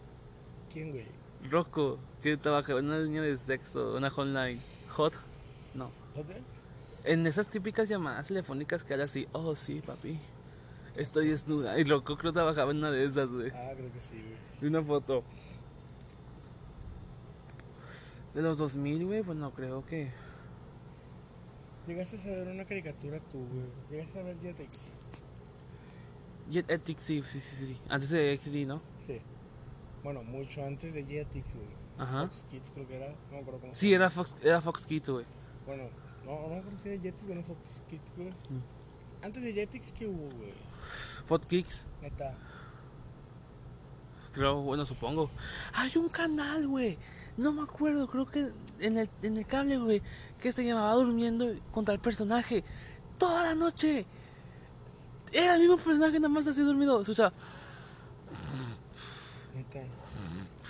[0.72, 1.06] ¿Quién, güey?
[1.48, 4.62] Rocco, que trabaja en una línea de sexo, una hotline.
[4.90, 5.14] Hot,
[5.74, 5.90] no.
[7.04, 10.18] En esas típicas llamadas telefónicas que habla así, oh sí, papi,
[10.96, 11.78] estoy desnuda.
[11.78, 13.50] Y Rocco creo trabajaba en una de esas, güey.
[13.50, 14.36] Ah, creo que sí, güey.
[14.62, 15.24] Y una foto.
[18.34, 20.10] De los 2000, güey, pues no creo que...
[21.86, 23.66] Llegaste a ver una caricatura tú, güey.
[23.90, 24.36] Llegaste a ver.
[26.50, 27.80] Jet Ethics, sí, sí, sí, sí.
[27.88, 28.80] Antes de XD, ¿no?
[28.98, 29.20] Sí.
[30.02, 31.81] Bueno, mucho antes de Jetix, güey.
[31.98, 32.22] Ajá.
[32.28, 33.08] Fox Kids creo que era.
[33.08, 35.24] No me acuerdo cómo Sí, era Fox, era Fox Kids, güey.
[35.66, 35.84] Bueno,
[36.24, 38.30] no, no me acuerdo si era Jetix o no Fox Kids, güey.
[38.30, 39.24] Mm.
[39.24, 40.54] Antes de Jetix, ¿qué hubo, güey?
[41.24, 42.34] Fox Kicks, Neta.
[44.32, 45.30] creo, bueno, supongo.
[45.74, 46.98] Hay un canal, güey.
[47.36, 50.02] No me acuerdo, creo que en el, en el cable, güey,
[50.40, 52.64] que se llamaba Durmiendo contra el personaje.
[53.18, 54.04] Toda la noche.
[55.32, 57.00] Era el mismo personaje, nada más así dormido.
[57.00, 57.32] Escucha,
[59.54, 59.80] Neta.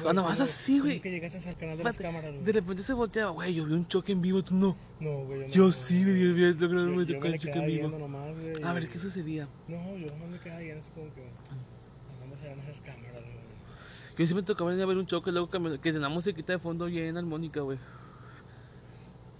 [0.01, 1.01] Nada más así, güey.
[1.01, 2.45] que llegaste al canal de las cámaras, güey.
[2.45, 4.77] de repente se volteaba, güey, yo vi un choque en vivo, tú no.
[5.01, 5.41] No, güey.
[5.41, 6.35] no, Yo no, sí, no, vi, no.
[6.35, 7.99] vi, vi, que Yo, me yo tocó me el choque en vivo.
[7.99, 8.63] nomás, güey.
[8.63, 9.49] A ver, ¿qué sucedía?
[9.69, 11.23] No, yo nomás me quedaba viendo así como que.
[12.21, 13.43] ¿Dónde serán esas cámaras, güey?
[14.17, 16.87] Que siempre tocaba venir a ver un choque, luego que, que tenía musiquita de fondo
[16.87, 17.79] bien armónica, güey.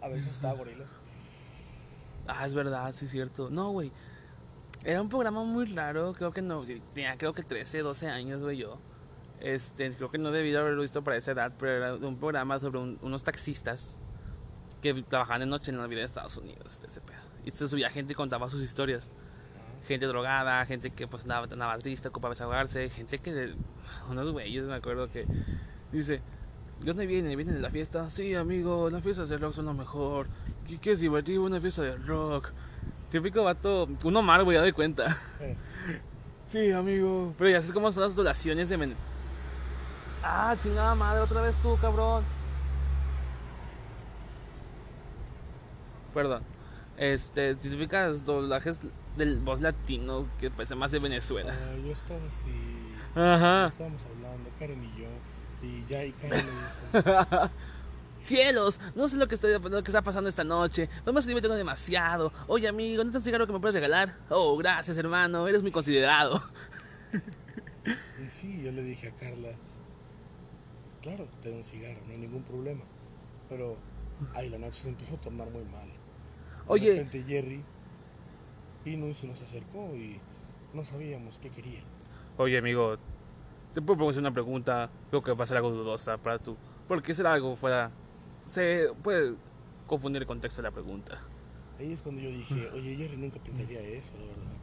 [0.01, 0.89] A veces estaba gorilas.
[2.27, 3.51] Ah, es verdad, sí es cierto.
[3.51, 3.91] No, güey.
[4.85, 8.57] Era un programa muy raro, creo que no, tenía creo que 13, 12 años, güey,
[8.59, 8.79] yo.
[9.43, 12.61] Este, creo que no debí de haberlo visto para esa edad, pero era un programa
[12.61, 13.99] sobre un- unos taxistas
[14.81, 17.19] que trabajaban de noche en la vida de Estados Unidos, de ese pedo.
[17.45, 19.11] Y se subía gente y contaba sus historias.
[19.89, 23.55] Gente drogada, gente que pues andaba, andaba triste, ocupaba desahogarse, gente que...
[24.09, 25.27] Unos güeyes, me acuerdo que...
[25.91, 26.21] Dice,
[26.79, 27.35] ¿De dónde viene?
[27.35, 28.09] ¿Viene de la fiesta?
[28.11, 30.29] Sí, amigo, las fiestas de rock son lo mejor.
[30.69, 32.51] ¿Qué, qué es divertido una fiesta de rock?
[33.11, 35.17] Típico vato, uno mal, voy a dar cuenta.
[36.51, 37.35] Sí, amigo.
[37.39, 38.95] Pero ya sabes cómo son las donaciones de men...
[40.23, 42.25] Ah, chingada madre, otra vez tú, cabrón.
[46.15, 46.43] Perdón.
[46.97, 48.81] Este, típicas doblajes
[49.17, 51.53] del voz latino que parece más de Venezuela.
[51.53, 52.95] Ah, yo estaba así.
[53.15, 53.67] Ajá.
[53.67, 55.09] Estábamos hablando, Karen y yo.
[55.63, 57.51] Y ya, y Karen me dice.
[58.23, 60.89] Cielos, no sé lo que, estoy, lo que está pasando esta noche.
[61.05, 62.33] No me estoy divirtiendo demasiado.
[62.47, 64.17] Oye, amigo, ¿no te un cigarro que me puedes regalar?
[64.29, 65.49] Oh, gracias, hermano.
[65.49, 66.41] Eres muy considerado.
[68.25, 69.49] Y sí, yo le dije a Carla,
[71.03, 72.83] claro, te doy un cigarro, no hay ningún problema.
[73.49, 73.77] Pero
[74.35, 75.89] ahí la noche se empezó a tornar muy mal.
[76.67, 76.93] Oye.
[76.93, 77.63] De repente Jerry
[78.85, 80.19] vino y se nos acercó y
[80.73, 81.83] no sabíamos qué quería.
[82.39, 82.97] Oye, amigo,
[83.75, 84.91] te puedo hacer una pregunta.
[85.11, 86.57] Creo que va a ser algo dudosa para tú.
[86.89, 87.91] Porque será algo fuera
[88.45, 89.35] se puede
[89.87, 91.21] confundir el contexto de la pregunta.
[91.79, 94.59] Ahí es cuando yo dije, oye Jerry, nunca pensaría eso, la verdad.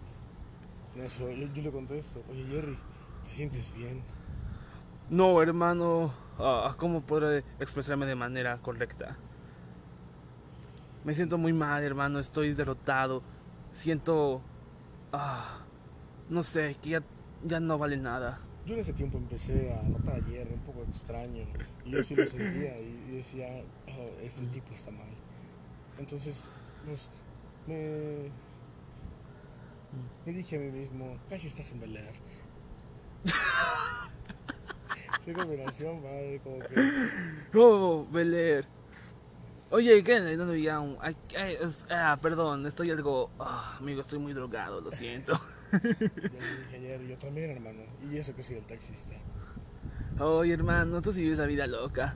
[0.95, 2.77] En eso, yo, yo le contesto, oye Jerry,
[3.25, 4.01] ¿te sientes bien?
[5.09, 9.17] No, hermano, uh, ¿cómo podré expresarme de manera correcta?
[11.03, 13.23] Me siento muy mal, hermano, estoy derrotado.
[13.71, 14.41] Siento...
[15.11, 15.65] Ah,
[16.29, 17.03] no sé, que ya,
[17.43, 18.39] ya no vale nada.
[18.65, 21.43] Yo en ese tiempo empecé a notar a Jerry un poco extraño.
[21.85, 23.47] Y yo sí lo sentía y decía,
[23.87, 25.09] oh, este tipo está mal.
[25.97, 26.45] Entonces,
[26.85, 27.09] pues,
[27.65, 28.29] me,
[30.25, 32.13] me dije a mí mismo, casi estás en Bel Air.
[35.25, 37.57] Qué combinación, madre, como que...
[37.57, 38.65] Oh, Bel Air.
[39.71, 40.19] Oye, ¿qué?
[40.19, 40.97] ¿Dónde había un...?
[41.01, 41.57] Ay, ay,
[41.91, 43.29] ah, perdón, estoy algo...
[43.37, 45.39] Oh, amigo, estoy muy drogado, lo siento.
[45.71, 47.81] yo dije ayer, yo también, hermano.
[48.09, 49.15] Y eso que soy el taxista.
[50.19, 52.15] Oye, hermano, tú sí vives la vida loca.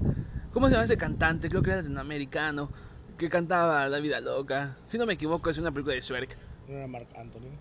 [0.52, 1.50] ¿Cómo se llama ese cantante?
[1.50, 2.70] Creo que era latinoamericano.
[3.18, 4.76] Que cantaba La vida loca.
[4.86, 6.36] Si no me equivoco, es una película de Shrek.
[6.68, 7.52] ¿No era Mark Anthony?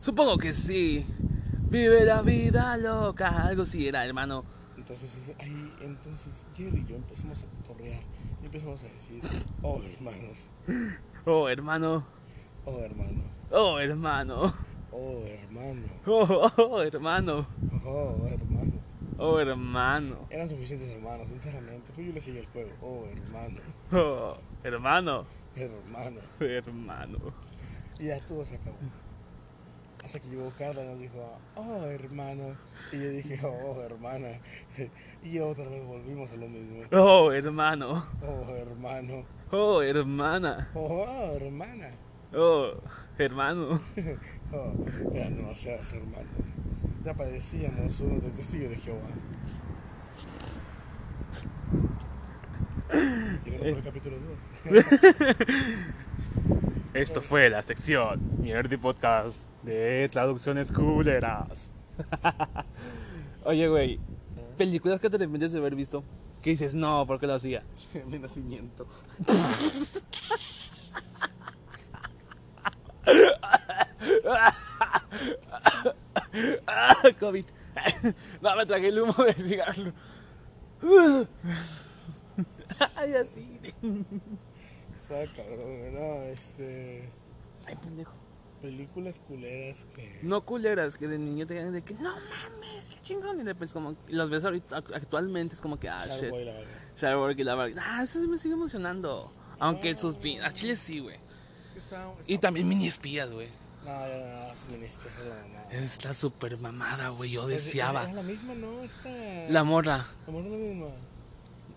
[0.00, 1.04] Supongo que sí.
[1.72, 3.46] Vive la vida loca.
[3.46, 4.44] Algo sí era, hermano.
[4.76, 8.02] Entonces, ahí, entonces Jerry y yo empezamos a cotorrear.
[8.42, 9.22] Y empezamos a decir,
[9.62, 10.50] oh, hermanos.
[11.24, 12.04] Oh, hermano.
[12.66, 13.22] Oh, hermano.
[13.50, 14.54] Oh, hermano.
[14.90, 15.86] Oh, hermano.
[16.04, 17.46] Oh, oh, hermano.
[17.86, 18.72] Oh, hermano.
[19.16, 20.16] Oh, hermano.
[20.28, 21.90] Eran suficientes hermanos, sinceramente.
[21.94, 22.70] Pues yo le seguí el juego.
[22.82, 23.60] Oh, hermano.
[23.92, 25.24] Oh, hermano.
[25.56, 26.20] Hermano.
[26.38, 27.18] Hermano.
[27.98, 28.76] Y ya todo se acabó.
[30.04, 32.56] Hasta que llegó nos dijo, oh, hermano.
[32.90, 34.28] Y yo dije, oh, hermana.
[35.24, 36.82] Y otra vez volvimos a lo mismo.
[36.90, 38.04] Oh, hermano.
[38.26, 39.24] Oh, hermano.
[39.52, 40.68] Oh, hermana.
[40.74, 41.90] Oh, hermana.
[42.34, 42.72] Oh,
[43.18, 43.80] hermano.
[44.52, 44.72] oh,
[45.14, 46.26] eran demasiados hermanos.
[47.04, 49.08] Ya padecíamos uno de testigo de Jehová.
[53.44, 54.16] Sigamos por el capítulo
[54.64, 54.82] 2.
[56.94, 61.70] Esto fue la sección Mierdi Podcast de traducciones culeras.
[63.44, 63.98] Oye, güey,
[64.58, 66.04] películas que te arrepientes de haber visto.
[66.42, 66.74] ¿Qué dices?
[66.74, 67.62] No, ¿por qué lo hacía?
[68.08, 68.86] Mi nacimiento.
[77.18, 77.46] COVID.
[78.42, 79.92] No, me traje el humo de cigarro.
[82.96, 83.58] Ay, así.
[85.12, 87.08] Está cabrón, no, este.
[87.66, 88.12] Ay, pendejo.
[88.60, 90.20] Películas culeras que.
[90.22, 93.40] No culeras, que de niño te de que no mames, qué chingón.
[93.40, 96.30] Y después, como los ves ahorita, actualmente, es como que, ah, shit.
[96.30, 96.70] Boy, la verdad.
[96.96, 97.70] Shareboy y la.
[97.80, 99.32] Ah, eso me sigue emocionando.
[99.58, 100.18] Aunque sus.
[100.44, 101.16] A Chile sí, güey.
[101.76, 103.48] Está, está- Y también mini espías, güey.
[103.84, 105.72] No, no, no, no, es ministro, esa es la mamada.
[105.72, 107.32] Está súper mamada, güey.
[107.32, 108.08] Yo Es- deseaba.
[108.08, 108.82] Es la misma, ¿no?
[108.84, 109.08] Esta.
[109.48, 110.06] La morra.
[110.26, 110.86] La morra es la misma.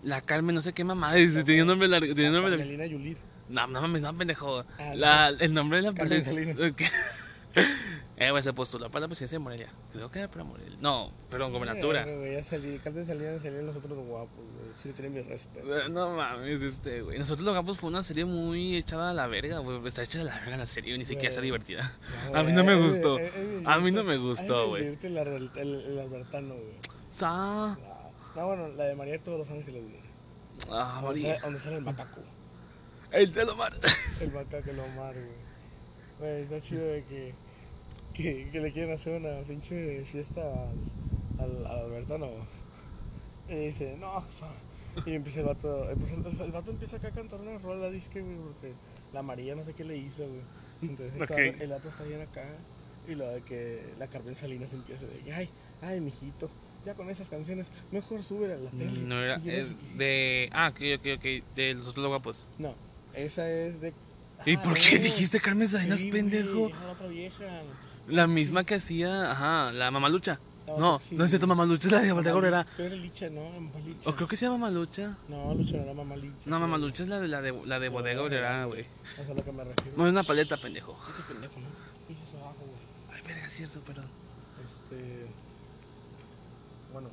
[0.06, 1.12] La Carmen, no sé qué mamá.
[1.14, 2.14] Tenía un nombre largo.
[2.14, 2.84] Tenía un nombre largo.
[2.86, 3.18] Yulir.
[3.48, 4.64] No, no mames, no, pendejo.
[4.78, 6.24] Ah, La, el nombre de la Carmen.
[6.24, 6.56] Salinas.
[8.16, 9.68] eh, güey, se postuló para la presidencia de Morelia.
[9.92, 10.76] Creo que era para Morelia.
[10.80, 12.06] No, perdón, gobernatura.
[12.06, 12.78] Eh, güey, ya salí.
[12.78, 14.66] Carmen Salinas salían los otros guapos, güey.
[14.78, 15.76] Sí, tienen mi respeto.
[15.76, 17.18] Eh, No mames, este, güey.
[17.18, 19.84] Nosotros los Campos fue una serie muy echada a la verga, güey.
[19.86, 21.96] Está hecha a la verga la serie, ni siquiera está divertida.
[22.32, 23.18] No, A mí no me eh, gustó.
[23.18, 24.86] eh, A mí no me gustó, güey.
[24.86, 26.76] el, el, el, Albertano, güey.
[28.36, 30.00] No, no, bueno, la de María de todos los ángeles, güey.
[30.70, 31.38] ah, María.
[31.40, 32.20] donde sale el macaco.
[33.10, 33.74] El de lo mar.
[34.20, 35.46] El macaco lo mar, güey.
[36.18, 37.34] Güey, está chido de que,
[38.14, 40.40] que, que le quieren hacer una pinche fiesta
[41.38, 42.28] al, al, al Albertano.
[43.48, 44.48] Y dice, no, fa".
[45.04, 48.20] y empieza el vato, empieza el, el vato empieza acá a cantar una rola, disque,
[48.22, 48.72] güey, porque
[49.12, 50.40] la María no sé qué le hizo, güey.
[50.82, 52.44] Entonces está- el vato está bien acá,
[53.06, 55.48] y lo de que la Carmen Salinas empieza de, ay,
[55.82, 56.50] ay, mijito,
[56.86, 59.00] ya con esas canciones, mejor sube a la tele.
[59.00, 60.48] No era, de...
[60.52, 62.46] Ah, ok, ok, ok, de los otros guapos.
[62.58, 62.74] No,
[63.14, 63.92] esa es de...
[64.46, 66.68] ¿Y ah, por qué dijiste Carmen Salinas, pendejo?
[66.68, 67.44] la otra vieja.
[68.06, 70.38] La misma que hacía, ajá, la mamalucha.
[70.66, 72.64] No, no, es cierto, Mamalucha, es la de Valdegor era.
[72.64, 73.70] Creo que era Licha, ¿no?
[74.04, 75.16] O creo que se llama Mamalucha.
[75.28, 76.50] No, Lucha no era Mamalicha.
[76.50, 78.84] No, Mamalucha es la de la de, la de Bodega Obrera, güey.
[79.20, 79.96] O sea, lo que me refiero.
[79.96, 80.98] No, es una paleta, pendejo.
[81.08, 81.66] Este pendejo, ¿no?
[82.08, 83.16] Dices abajo, güey.
[83.16, 84.06] Ay, verga, es cierto, perdón.
[84.64, 85.26] Este.
[86.92, 87.10] Bueno.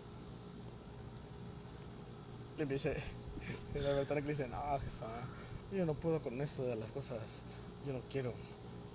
[2.57, 2.89] Le empieza.
[3.73, 5.27] La verdad que le dice, no, jefa,
[5.71, 7.43] yo no puedo con esto de las cosas.
[7.85, 8.33] Yo no quiero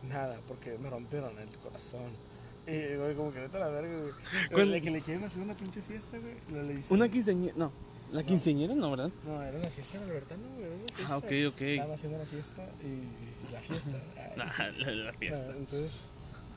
[0.09, 2.12] nada porque me rompieron el corazón
[2.68, 3.90] y, güey, como que neta la verga,
[4.51, 4.68] güey.
[4.68, 6.35] Le, que le quieren hacer una pinche fiesta, güey.
[6.66, 7.73] Le una quinceañera, no.
[8.12, 9.11] La quinceañera no, ¿verdad?
[9.27, 10.68] No, era una fiesta de Albertano, güey.
[11.07, 11.61] Ah, ok, ok.
[11.62, 13.90] Estaban haciendo la fiesta y la fiesta.
[14.37, 15.57] la, la, fiesta.
[15.57, 16.11] entonces,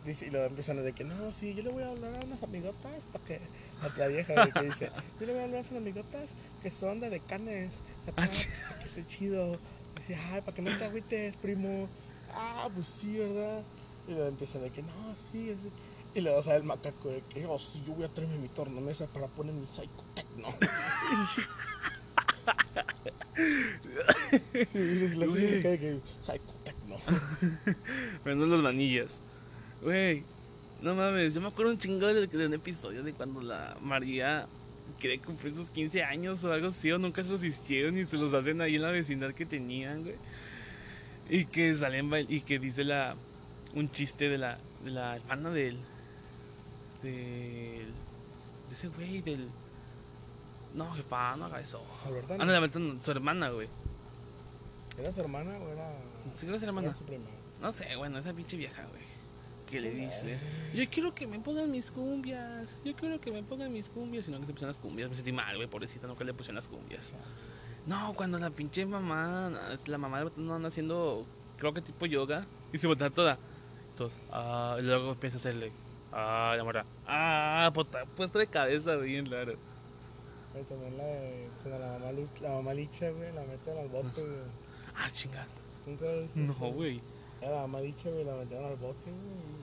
[0.05, 2.41] dice, y luego empiezan de que, no, sí, yo le voy a hablar a unas
[2.43, 3.39] amigotas para que,
[3.81, 6.99] a la vieja, que dice, yo le voy a hablar a unas amigotas que son
[6.99, 9.59] de decanes, acá, ah, para que esté chido.
[9.97, 11.87] Dice, ay, para que no te agüites, primo.
[12.33, 13.61] Ah, pues sí, ¿verdad?
[14.07, 15.71] Y luego empieza de que, no, sí, así.
[16.13, 18.49] Y le das a el macaco de que, oh, sí, yo voy a traerme mi
[18.49, 20.47] tornamesa para poner mi Psycho Techno.
[24.73, 25.25] y la
[25.77, 25.99] que,
[26.63, 26.97] Techno.
[28.23, 29.21] Pero no las manillas.
[29.81, 30.23] Güey,
[30.81, 34.47] no mames, yo me acuerdo un chingo de, de un episodio de cuando la María
[34.99, 38.17] quiere cumplir sus 15 años o algo así, o nunca se los hicieron y se
[38.17, 40.15] los hacen ahí en la vecindad que tenían, güey.
[41.29, 43.15] Y que salen y que dice la
[43.73, 45.77] un chiste de la, de la hermana de él
[47.01, 47.87] del.
[48.67, 49.49] de ese güey, del.
[50.73, 51.83] No, jefa, no haga eso.
[52.05, 52.43] Albertano.
[52.43, 53.67] Ah, no, su hermana, güey.
[54.97, 55.91] ¿Era su hermana o era.?
[56.33, 56.87] Sí, era su hermana.
[56.87, 57.25] Era su prima.
[57.61, 59.01] No sé, bueno, esa pinche vieja, güey.
[59.71, 60.37] Que le dice:
[60.73, 62.81] Yo quiero que me pongan mis cumbias.
[62.83, 64.27] Yo quiero que me pongan mis cumbias.
[64.27, 65.07] Y no que te pusieran las cumbias.
[65.07, 67.13] Me sentí mal, güey, pobrecita, no que le pusieron las cumbias.
[67.87, 69.49] No, cuando la pinche mamá,
[69.85, 71.25] la mamá de no anda haciendo,
[71.57, 73.39] creo que tipo yoga, y se bota toda.
[73.91, 75.71] Entonces, ah, y luego empieza a hacerle.
[76.11, 76.85] Ah, la morra.
[77.07, 79.55] Ah, puta, puesto de cabeza, bien claro.
[80.51, 84.21] Güey, también la de pues, la, mamá, la mamá licha, güey, la meten al bote,
[84.21, 84.41] güey.
[84.95, 85.47] Ah, chingada.
[85.85, 86.05] ¿Nunca
[86.35, 87.01] No, güey.
[87.41, 89.60] La mamá licha, güey, la metieron al bote, güey.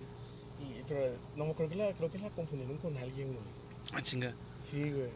[0.61, 1.01] Y, pero
[1.37, 3.45] no, creo que, la, creo que la confundieron con alguien, güey.
[3.93, 4.35] Ah, chinga.
[4.61, 5.11] Sí, güey.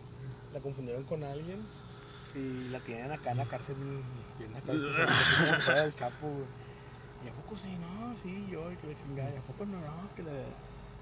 [0.52, 1.66] La confundieron con alguien
[2.34, 3.76] y la tienen acá en la cárcel,
[4.38, 4.72] bien acá,
[5.60, 6.46] fuera del chapo, güey.
[7.24, 9.80] Y a poco sí, no, sí, yo, y que le chingada, y a poco no,
[9.80, 10.30] no, que le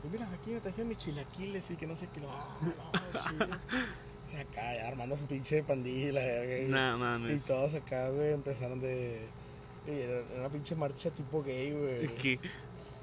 [0.01, 2.21] pues mira, aquí me trajeron mis chilaquiles y que no sé qué.
[2.21, 3.47] No, no,
[4.27, 6.21] O sea, acá armando su pinche pandilla,
[6.69, 7.45] No mames.
[7.45, 9.29] Y todos acá, güey, empezaron de.
[9.87, 12.15] Era una pinche marcha tipo gay, güey.
[12.17, 12.39] ¿Qué?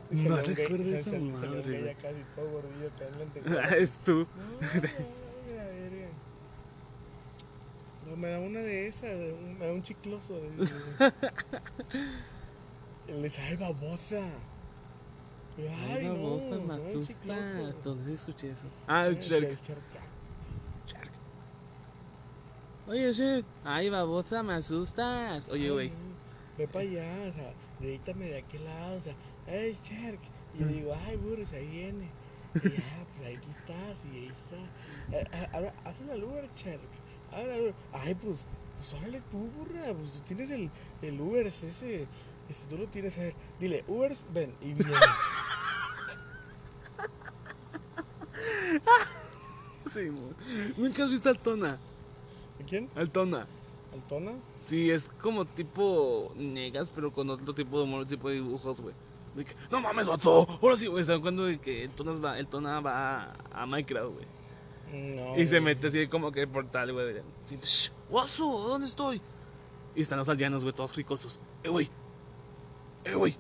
[0.10, 1.64] No recuerdo esa se, madre.
[1.64, 3.06] Se ya casi todo gordillo acá
[3.46, 4.26] en la Ah, es tú.
[4.36, 4.70] No,
[5.46, 6.08] mira, verga.
[8.08, 9.18] No, me da una de esas,
[9.60, 10.40] me da un chicloso.
[13.08, 14.24] Le ay, babosa.
[15.92, 17.74] Ay, no, voz me asusta.
[17.84, 18.68] ¿Dónde escuché eso?
[18.88, 19.60] Ah, el Shark.
[19.62, 21.12] Shark.
[22.88, 23.46] Oye, Shark.
[23.64, 25.50] Ay, babosa, me asustas.
[25.50, 25.92] Oye, güey.
[26.58, 29.16] Ve para allá, o sea, grítame de aquel lado, o sea,
[29.48, 30.20] hey, Shark.
[30.54, 32.10] Y yo digo, ay, burros, ahí viene.
[32.56, 34.58] Y ya, pues ahí estás, y ahí está.
[35.18, 36.82] Eh, eh, hazle al Uber, Shark.
[37.32, 38.46] Hazle Ay, pues,
[38.78, 39.94] pues órale tú, burra.
[39.94, 40.70] Pues tú tienes el,
[41.02, 41.70] el Uber, ese.
[42.50, 43.36] Ese tú lo tienes a ver.
[43.60, 44.92] Dile, Uber, ven, y viene.
[49.94, 50.10] sí,
[50.78, 51.80] ¿Nunca has visto Altona?
[52.62, 52.90] ¿A quién?
[52.96, 53.48] Altona.
[53.94, 54.32] ¿Altona?
[54.60, 58.96] Sí, es como tipo negas, pero con otro tipo de humor, tipo de dibujos, güey.
[59.72, 60.48] No mames, vato.
[60.62, 61.02] Ahora sí, güey.
[61.02, 64.28] Están cuando de que el Tona va, el Tona va a, Minecraft, güey.
[65.16, 67.22] No, y se mete así como que el portal, güey.
[68.10, 68.68] ¡Guaso!
[68.68, 69.22] ¿Dónde estoy?
[69.96, 71.42] Y están los aldeanos, güey, todos ricosos.
[71.64, 71.90] ¡Eh, güey!
[73.04, 73.36] ¡Eh, güey!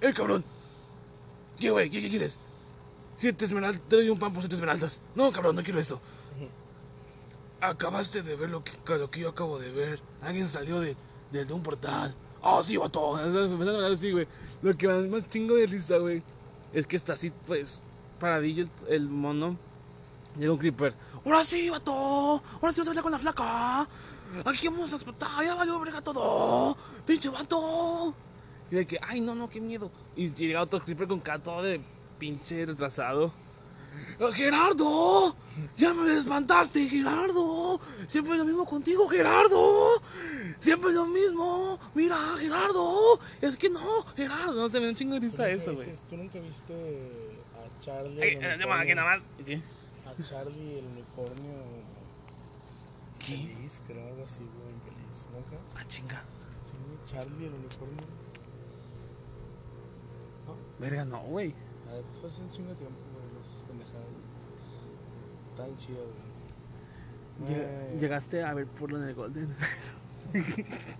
[0.00, 0.44] ¡Eh, cabrón!
[1.58, 1.90] ¿Qué, güey?
[1.90, 2.38] ¿Qué, ¿Qué quieres?
[3.16, 5.02] Siete esmeraldas, te doy un pan por siete esmeraldas.
[5.14, 6.00] No, cabrón, no quiero eso.
[7.60, 10.00] Acabaste de ver lo que, lo que yo acabo de ver.
[10.22, 10.96] Alguien salió de,
[11.32, 12.14] de, un portal.
[12.42, 13.18] Oh, sí, vato.
[14.12, 14.26] güey.
[14.62, 16.22] Lo que más chingo de risa, güey,
[16.72, 17.82] es que está así, pues,
[18.18, 19.56] paradillo el, mono.
[20.36, 20.94] Llega un creeper.
[21.24, 21.92] Ahora sí, vato.
[21.92, 23.88] Ahora sí vas a hablar con la flaca.
[24.44, 25.44] Aquí vamos a explotar.
[25.44, 26.76] Ya valió verga todo.
[27.04, 28.14] Pinche vato.
[28.70, 29.90] Y de que, ay, no, no, qué miedo.
[30.14, 31.80] Y llega otro creeper con cara de
[32.18, 33.32] pinche retrasado.
[34.32, 35.36] Gerardo,
[35.76, 37.80] ya me espantaste, Gerardo.
[38.06, 40.02] Siempre lo mismo contigo, Gerardo.
[40.58, 41.78] Siempre lo mismo.
[41.94, 43.18] Mira, Gerardo.
[43.40, 44.54] Es que no, Gerardo.
[44.54, 45.88] No se me un chingo de risa eso, güey.
[46.08, 47.10] ¿Tú nunca viste
[47.54, 48.22] a Charlie?
[48.22, 49.26] Ay, eh, aquí nada más.
[50.06, 51.54] A Charlie el unicornio.
[53.18, 53.36] ¿Qué?
[53.36, 55.56] Feliz, creo algo así, güey, infeliz, ¿nunca?
[55.74, 56.22] Ah, chinga.
[56.64, 56.76] Sí,
[57.06, 58.06] Charlie el unicornio.
[60.46, 60.56] ¿No?
[60.78, 61.54] Verga, no, güey.
[61.88, 62.98] A ver, pues hace un chingo de tiempo,
[63.68, 64.06] pendejadas.
[65.56, 66.04] Tan chido,
[67.38, 68.00] güey.
[68.00, 69.54] Llegaste a ver porno en el Golden.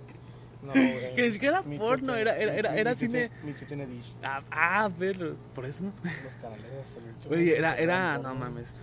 [0.60, 1.14] No, güey.
[1.14, 3.30] Que ni siquiera era porno, era, era, era, era cine.
[3.44, 4.12] Mi tío tiene Dish.
[4.22, 5.36] Ah, ah, verlo.
[5.54, 5.92] Por eso no.
[6.02, 7.34] Los canales hasta el último.
[7.34, 8.74] Oye, era, era, no mames.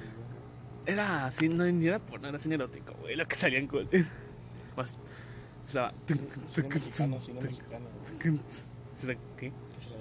[0.85, 3.17] Era así, no ni era porno, era cine erótico, güey.
[3.17, 4.07] Lo que salía en Golden.
[4.77, 4.97] Más.
[5.67, 5.93] O sea.
[6.47, 7.85] Cine mexicano, cine mexicano.
[8.19, 9.51] ¿Qué?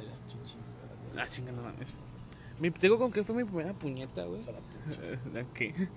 [0.06, 0.56] las chichis.
[1.16, 1.98] Ah, chinga, no mames.
[2.60, 4.42] Me tengo con qué fue mi primera puñeta, güey.
[5.54, 5.74] ¿Qué?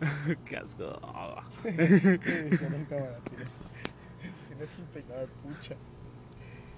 [0.44, 1.00] Qué asco.
[1.00, 1.46] Cámara,
[3.30, 3.54] tienes
[4.48, 5.74] tienes el peinado de pucha.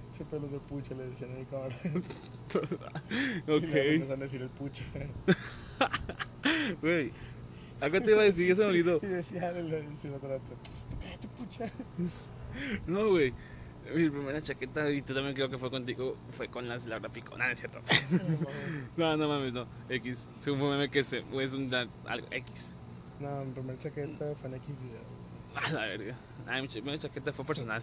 [0.09, 1.75] Ese pelo de pucha le decían en el cámara.
[3.47, 3.63] ok.
[3.63, 4.83] Y le empezaron a decir el pucha.
[6.81, 7.11] Güey.
[7.81, 8.99] Acá te iba a decir, me olvidó.
[9.01, 10.41] Y decía, le decía otra vez,
[10.99, 11.71] cállate pucha.
[12.87, 13.33] No, güey.
[13.93, 17.37] Mi primera chaqueta, y tú también creo que fue contigo, fue con las Laura Pico.
[17.37, 17.79] No es cierto.
[18.97, 19.65] no, no mames, no.
[19.89, 20.27] X.
[20.39, 21.13] Según un meme que es
[21.53, 21.73] un
[22.05, 22.75] algo X.
[23.19, 25.01] No, mi primera chaqueta fue en X video.
[25.55, 26.15] A la verga.
[26.47, 27.81] Ay, mi, mi chaqueta fue personal.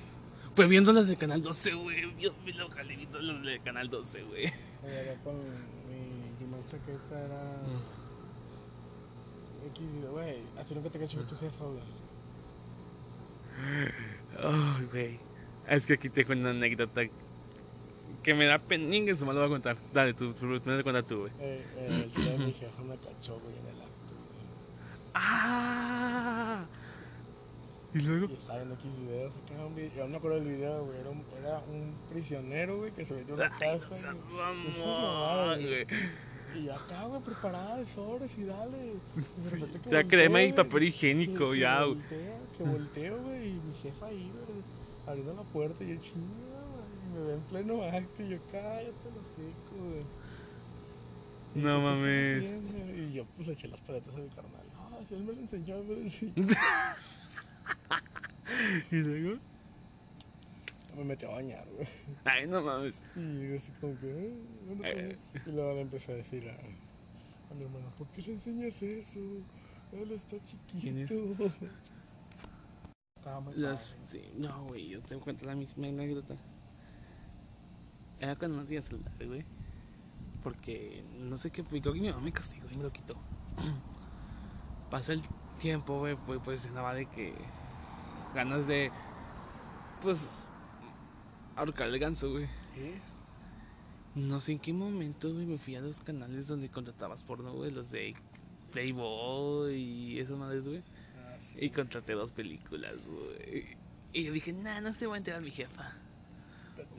[0.54, 2.14] Fue viendo las de Canal 12, güey.
[2.14, 4.46] Dios mío, loca, le viendo las de Canal 12, güey.
[4.46, 7.62] Allá con mi primera chaqueta era.
[9.70, 10.36] X video, güey.
[10.58, 11.82] A ti nunca te cachó tu jefa, güey.
[14.38, 15.18] Ay, güey.
[15.68, 17.02] Es que aquí tengo una anécdota
[18.22, 19.76] que me da peninga, eso me lo voy a contar.
[19.92, 21.32] Dale, tú, tú, me contar tú, güey.
[21.38, 24.46] Eh, eh, de mi jefa me cachó, güey, en el acto, güey.
[25.14, 26.66] ¡Ah!
[27.94, 28.26] ¿Y luego?
[28.30, 30.98] Y estaba en X videos, acá un video, yo no me acuerdo del video, güey,
[31.00, 34.14] era un, era un prisionero, güey, que se metió en una casa.
[34.84, 35.86] Ay, güey.
[36.56, 38.76] Y yo acá, güey, preparada de sobres y dale.
[39.36, 41.94] De repente que Ya volteo, crema y papel higiénico, que, ya, Que güey.
[41.94, 44.62] volteo, que volteo, güey, y mi jefa ahí, güey,
[45.06, 47.04] abriendo la puerta y yo chinga, güey.
[47.04, 50.04] Y me ve en pleno acto y yo, cállate, lo seco, güey.
[51.54, 52.44] Y No dice, "¿Qué estás mames.
[52.44, 54.66] haciendo?" Y yo, pues, le eché las paletas a mi carnal.
[54.74, 56.32] Ah, si él me lo enseñó, me lo enseñó.
[58.90, 59.38] ¿Y luego?
[60.96, 61.86] Me metió a bañar, güey.
[62.24, 63.00] Ay, no mames.
[63.14, 64.34] Y yo así como que, "Eh,
[64.66, 65.16] bueno, Eh.
[65.32, 66.58] pues", Y luego le empecé a decir a,
[67.50, 69.20] a mi hermano, ¿por qué le enseñas eso?
[69.92, 70.36] Él está
[70.70, 71.10] ¿Quién es?
[71.10, 71.52] chiquito.
[73.26, 74.02] Estaba muy Las, padre.
[74.06, 76.36] sí, no, güey, yo te cuento la misma anécdota.
[78.20, 79.44] Era cuando no tenía celular, güey.
[80.44, 83.16] Porque no sé qué, creo que mi mamá me castigó y me lo quitó.
[84.92, 85.22] Pasa el
[85.58, 87.34] tiempo, güey, pues, pues nada de que
[88.32, 88.92] ganas de,
[90.02, 90.30] pues,
[91.56, 92.44] ahorcar el ganso, güey.
[92.76, 93.00] ¿Eh?
[94.14, 97.72] No sé en qué momento, güey, me fui a los canales donde contratabas porno, güey,
[97.72, 98.14] los de
[98.70, 100.84] Playboy y esas madres, güey.
[101.56, 101.64] Ah.
[101.64, 103.76] Y contraté dos películas, güey.
[104.12, 105.94] Y yo dije, nah, no se va a enterar mi jefa.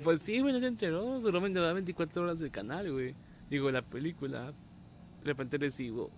[0.03, 1.19] Pues sí, güey, no se enteró.
[1.19, 3.15] Duró 24 horas el canal, güey.
[3.49, 4.53] Digo, la película.
[5.21, 6.09] De repente recibo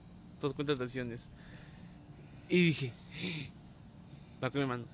[0.41, 1.29] dos contrataciones.
[2.47, 2.91] Y dije,
[4.43, 4.85] va con mi hermano.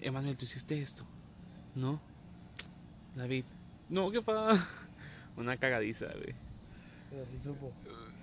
[0.00, 1.04] Emanuel, ¿tú hiciste esto?
[1.74, 2.00] No.
[3.14, 3.44] David.
[3.88, 4.66] No, ¿qué pasa?
[5.36, 6.34] Una cagadiza, güey.
[7.10, 7.72] Pero sí supo.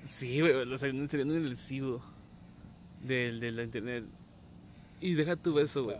[0.07, 2.01] Sí, güey, lo salieron en el recibo
[3.01, 4.05] del, de la internet.
[5.02, 5.97] Y deja tu beso, güey.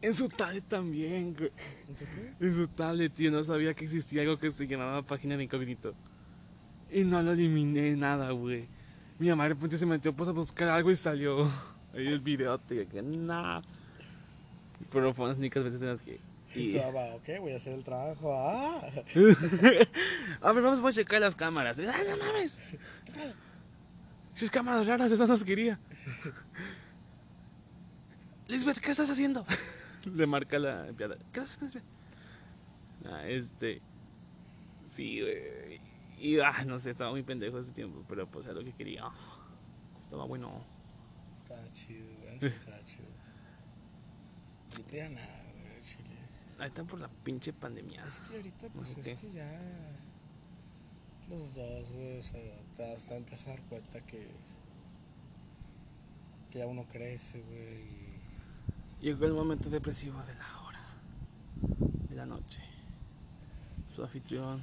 [0.00, 1.50] En su tablet también, güey.
[1.88, 2.32] ¿En su qué?
[2.40, 5.94] En su tablet, yo no sabía que existía algo que se llamaba página de incógnito.
[6.90, 8.68] Y no lo eliminé nada, güey.
[9.18, 11.44] Mi mamá de repente se metió pues, a buscar algo y salió
[11.94, 12.58] ahí el video.
[12.68, 13.62] Dije que nada.
[14.92, 16.20] Pero fue unas únicas veces en las que.
[16.54, 16.60] Y...
[16.60, 16.74] Y...
[16.76, 18.32] va, ok, voy a hacer el trabajo.
[18.32, 18.80] Ah,
[20.40, 21.78] a ver, vamos a checar las cámaras.
[21.80, 22.62] ¡Ah, no mames!
[24.34, 25.80] Si es cámaras raras, esas nos quería.
[28.48, 29.44] Lisbeth, ¿qué estás haciendo?
[30.04, 31.16] Le marca la empleada.
[31.32, 31.98] ¿Qué estás haciendo, Lisbeth?
[33.04, 33.82] Ah, este.
[34.86, 35.80] Sí, güey.
[36.18, 39.04] Y, ah, no sé, estaba muy pendejo ese tiempo, pero pues era lo que quería.
[40.00, 40.64] Estaba bueno.
[41.36, 42.32] está chido, güey.
[42.32, 43.06] antes Está chido.
[44.72, 46.16] Ahorita ya nada, güey, chile.
[46.58, 48.04] Ahí está por la pinche pandemia.
[48.04, 49.60] Es que ahorita, pues es que ya.
[51.28, 52.40] Los dos, güey, o sea,
[52.74, 54.26] te vas a empezar a dar cuenta que.
[56.50, 58.07] que ya uno crece, güey.
[59.00, 60.80] Llegó el momento depresivo de la hora,
[62.08, 62.62] de la noche.
[63.94, 64.62] Su anfitrión,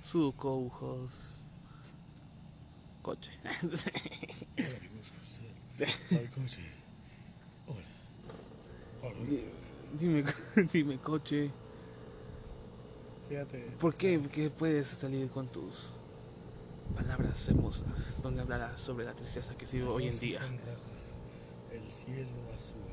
[0.00, 1.42] su co-host,
[3.02, 3.32] coche.
[6.08, 6.62] Soy coche.
[7.66, 7.82] Hola.
[9.02, 9.16] Hola.
[9.98, 10.24] dime,
[10.72, 11.50] dime, coche,
[13.28, 13.58] Fíjate.
[13.80, 15.92] ¿por qué, qué puedes salir con tus
[16.94, 20.40] Palabras hermosas, donde hablarás sobre la tristeza que sigo hoy en día.
[21.72, 22.85] el cielo azul.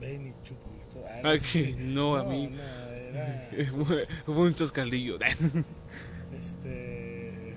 [0.00, 0.78] Ven y chúpame.
[1.24, 2.48] Ah, Aquí, no, a mí.
[2.48, 3.48] No, era.
[4.26, 5.18] Hubo un chascarrillo.
[6.38, 7.54] este.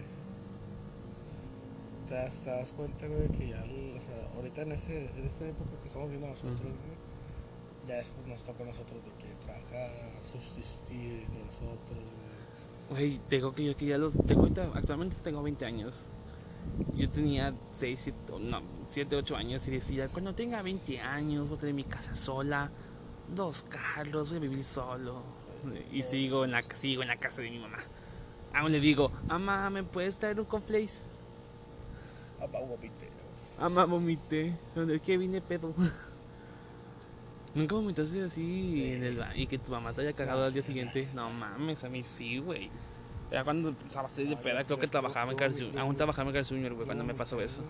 [2.07, 3.63] Te das, te das cuenta, güey, que ya.
[3.63, 7.11] O sea, ahorita en, este, en esta época que estamos viendo nosotros, güey
[7.87, 9.89] ya después nos toca a nosotros de que trabajar,
[10.31, 11.99] subsistir nosotros.
[12.89, 16.07] Güey, tengo que yo que ya los tengo ahorita, actualmente tengo 20 años.
[16.95, 21.57] Yo tenía 6, 7, no, 7, 8 años y decía, cuando tenga 20 años voy
[21.57, 22.71] a tener mi casa sola,
[23.33, 25.21] dos carros, voy a vivir solo.
[25.91, 27.77] Y sigo en la, sigo en la casa de mi mamá.
[28.53, 31.03] Aún le digo, mamá, ¿me puedes traer un conflace?
[32.39, 33.09] Mamá vomité.
[33.59, 34.53] Mamá vomité.
[34.75, 35.73] ¿Dónde es que vine pedo?
[37.55, 40.63] Nunca vomitaste así en el baño y que tu mamá te haya cagado al día
[40.63, 41.07] siguiente.
[41.13, 42.69] No mames, a mí sí, güey.
[43.31, 45.79] Era cuando empezaba a salir de peda, creo que trabajaba en Carl Jr.
[45.79, 47.61] Aún trabajaba en Carl Jr., güey, cuando me pasó eso.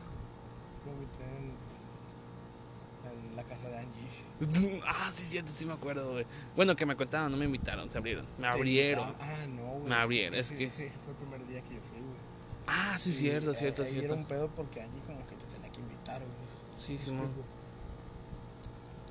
[3.06, 4.82] En, la casa de Angie.
[4.88, 6.26] ah, sí, cierto, sí me acuerdo, güey.
[6.56, 8.26] Bueno, que me contaron, no me invitaron, se abrieron.
[8.40, 9.14] Me abrieron.
[9.20, 9.90] Ah, no, güey.
[9.90, 10.68] Me abrieron, es que.
[10.68, 12.18] Sí, fue el primer día que yo fui, güey.
[12.66, 14.06] Ah, sí, cierto, cierto, cierto.
[14.06, 16.32] Era un pedo porque Angie como que te tenía que invitar, güey.
[16.76, 17.12] Sí, sí,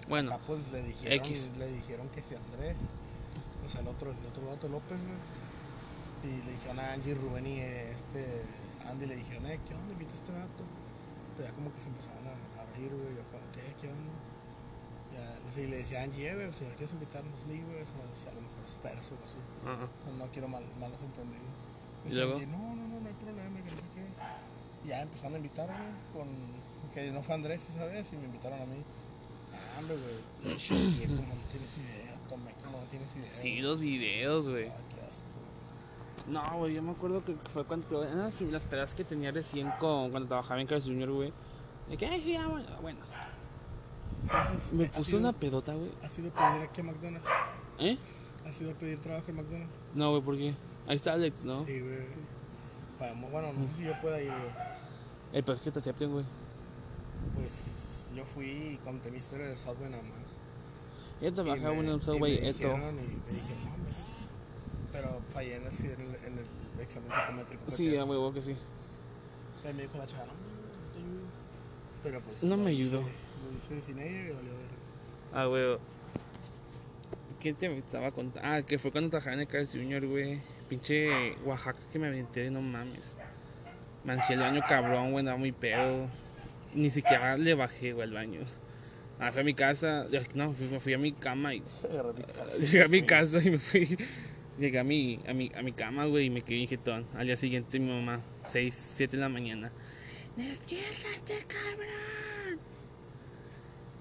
[0.09, 1.53] bueno, Acá, pues le dijeron, X.
[1.57, 2.77] le dijeron que si Andrés,
[3.65, 5.40] o sea, el otro, el otro vato López, güey.
[6.23, 8.43] Y le dijeron a Angie, Rubén y este
[8.89, 9.93] Andy le dijeron, eh, ¿qué onda?
[9.93, 10.65] Invita a este vato.
[11.37, 13.17] Pero ya como que se empezaron a, a reír, güey.
[13.17, 13.65] Yo como, ¿qué?
[13.81, 14.13] ¿Qué onda?
[15.15, 17.59] Ya, no sé, y le decía a Angie, eh, güey, si no quieres invitarnos, ni,
[17.61, 19.39] güey, o sea, a lo mejor es perso o así.
[19.65, 20.19] Uh -huh.
[20.19, 21.59] no, quiero mal, malos entendidos.
[22.07, 22.35] Y, luego?
[22.35, 24.07] Angie, no, no, no, no hay problema, que no sé qué.
[24.85, 26.29] Y ya empezaron a invitarme, con,
[26.95, 28.83] que no fue Andrés esa vez, y me invitaron a mí.
[29.79, 30.57] Hombre, güey.
[31.07, 32.15] como no tienes idea.
[32.29, 33.33] Tomé como no tienes idea.
[33.33, 34.69] Sí, los videos, güey.
[34.69, 35.30] Ah, qué asco.
[36.29, 38.05] No, güey, yo me acuerdo que fue cuando.
[38.05, 41.33] En las primeras pedas que tenía recién con, cuando trabajaba en Carlos Junior, güey.
[41.89, 42.69] De que, ay, ya, bueno.
[42.81, 42.99] bueno.
[44.73, 45.91] Me puse una pedota, güey.
[46.03, 47.27] ¿Has ido a pedir aquí a McDonald's?
[47.79, 47.99] ¿Eh?
[48.47, 49.73] ¿Has ido a pedir trabajo en McDonald's?
[49.95, 50.55] No, güey, ¿por qué?
[50.87, 51.65] Ahí está Alex, ¿no?
[51.65, 52.31] Sí, güey.
[53.31, 54.51] Bueno, no sé si yo pueda ir, güey.
[55.33, 56.25] Eh, pero es que te acepten, güey.
[57.35, 60.13] Pues yo fui y conté mi historia de Subway nada más.
[61.21, 62.69] Yo trabajaba en un Subway, esto.
[62.69, 62.93] Y me
[63.33, 64.10] dije, no,
[64.93, 67.71] pero fallé en el, en el, en el examen psicométrico.
[67.71, 68.57] Sí, a huevo que sí.
[69.65, 70.19] Y me dijo la ayudo.
[72.03, 72.43] Pero pues.
[72.43, 73.01] No me ayudó.
[73.01, 74.71] Lo hice sin ella y valió ver.
[75.33, 75.79] Ah, huevo.
[77.41, 78.49] ¿Qué te estaba contando?
[78.49, 80.41] Ah, que fue cuando trabajaba en el Carlos Junior, güey.
[80.69, 83.17] Pinche Oaxaca que me aventé, no mames.
[84.05, 86.09] Manché el baño cabrón, güey, andaba muy pedo
[86.75, 88.41] ni siquiera le bajé, güey, al baño.
[89.19, 91.63] Ah, fui a mi casa, no, fui, fui a mi cama y.
[92.61, 93.97] Llegué a mi casa y me fui.
[94.61, 97.07] Llegué a mi, a mi, a mi cama, güey, y me quedé injetón.
[97.15, 99.73] Al día siguiente mi mamá, 6, 7 de la mañana.
[100.37, 102.61] ¡Despiértate, cabrón!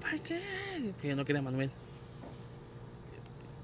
[0.02, 0.42] ¿Por qué?
[0.92, 1.72] Porque yo no quería a Manuel.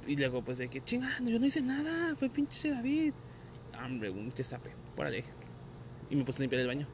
[0.07, 3.13] Y luego, pues, de que, chinga, yo no hice nada, fue pinche David.
[3.83, 5.25] Hombre, un pinche sape, pórale.
[6.09, 6.87] Y me puse a limpiar el baño.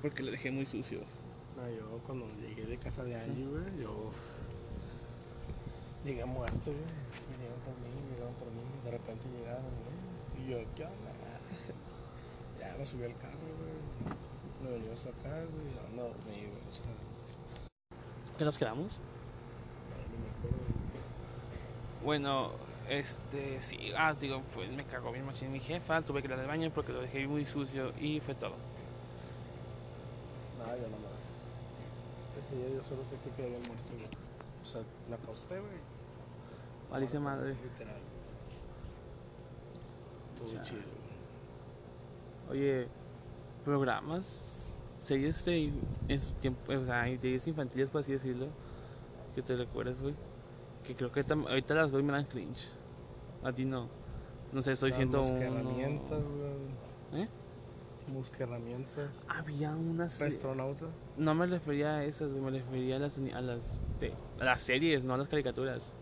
[0.00, 1.00] Porque lo dejé muy sucio.
[1.54, 4.10] No, yo cuando llegué de casa de Angie, güey, yo
[6.02, 7.10] llegué muerto, güey.
[7.30, 8.60] Llegaron por mí, llegaron por mí.
[8.90, 10.44] De repente llegaron, güey.
[10.44, 11.12] Y yo, ¿qué onda?
[12.58, 14.16] Ya me subí al carro, güey.
[14.64, 15.68] Me venimos hasta acá, güey.
[15.68, 16.68] Y no dormí, güey.
[16.68, 16.86] O sea.
[18.36, 19.00] ¿Qué nos quedamos?
[20.10, 20.58] No me acuerdo.
[22.04, 22.50] Bueno,
[22.88, 26.46] este, sí, ah, digo, pues me cagó bien machín mi jefa, tuve que ir al
[26.48, 28.56] baño porque lo dejé muy sucio y fue todo.
[30.58, 31.36] Nada, ya nomás.
[32.44, 34.08] Ese día yo solo sé que quedé bien muerto, güey.
[34.64, 35.78] O sea, la acosté, güey.
[36.90, 37.54] Malicia madre.
[37.54, 38.09] Literal.
[40.40, 40.80] Todo chido,
[42.50, 42.88] Oye,
[43.64, 45.72] programas, series de,
[46.08, 48.48] en su tiempo, o sea, ideas infantiles, por así decirlo,
[49.34, 50.14] que te recuerdas, güey.
[50.84, 52.68] Que creo que ahorita las doy me dan cringe.
[53.44, 53.88] A ti no.
[54.52, 55.36] No sé, estoy siendo un.
[55.36, 57.22] herramientas, güey.
[57.22, 57.28] ¿Eh?
[58.08, 59.10] Busca herramientas.
[59.28, 60.20] Había unas.
[60.20, 60.86] Astronauta.
[61.16, 65.04] No me refería a esas, me refería a las, a las, de, a las series,
[65.04, 65.94] no a las caricaturas.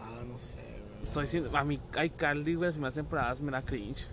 [0.00, 0.65] Ah, no sé, güey.
[1.06, 4.06] Estoy diciendo, a mí, hay Carly, güey, las primeras temporadas me da cringe.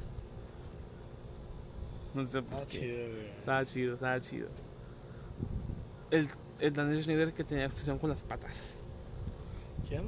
[2.14, 2.68] No sé por qué.
[2.68, 3.26] chido, güey.
[3.28, 4.48] Estaba chido, estaba chido.
[6.12, 6.30] El,
[6.60, 8.84] el Dan Schneider que tenía obsesión con las patas.
[9.88, 10.04] ¿Quién?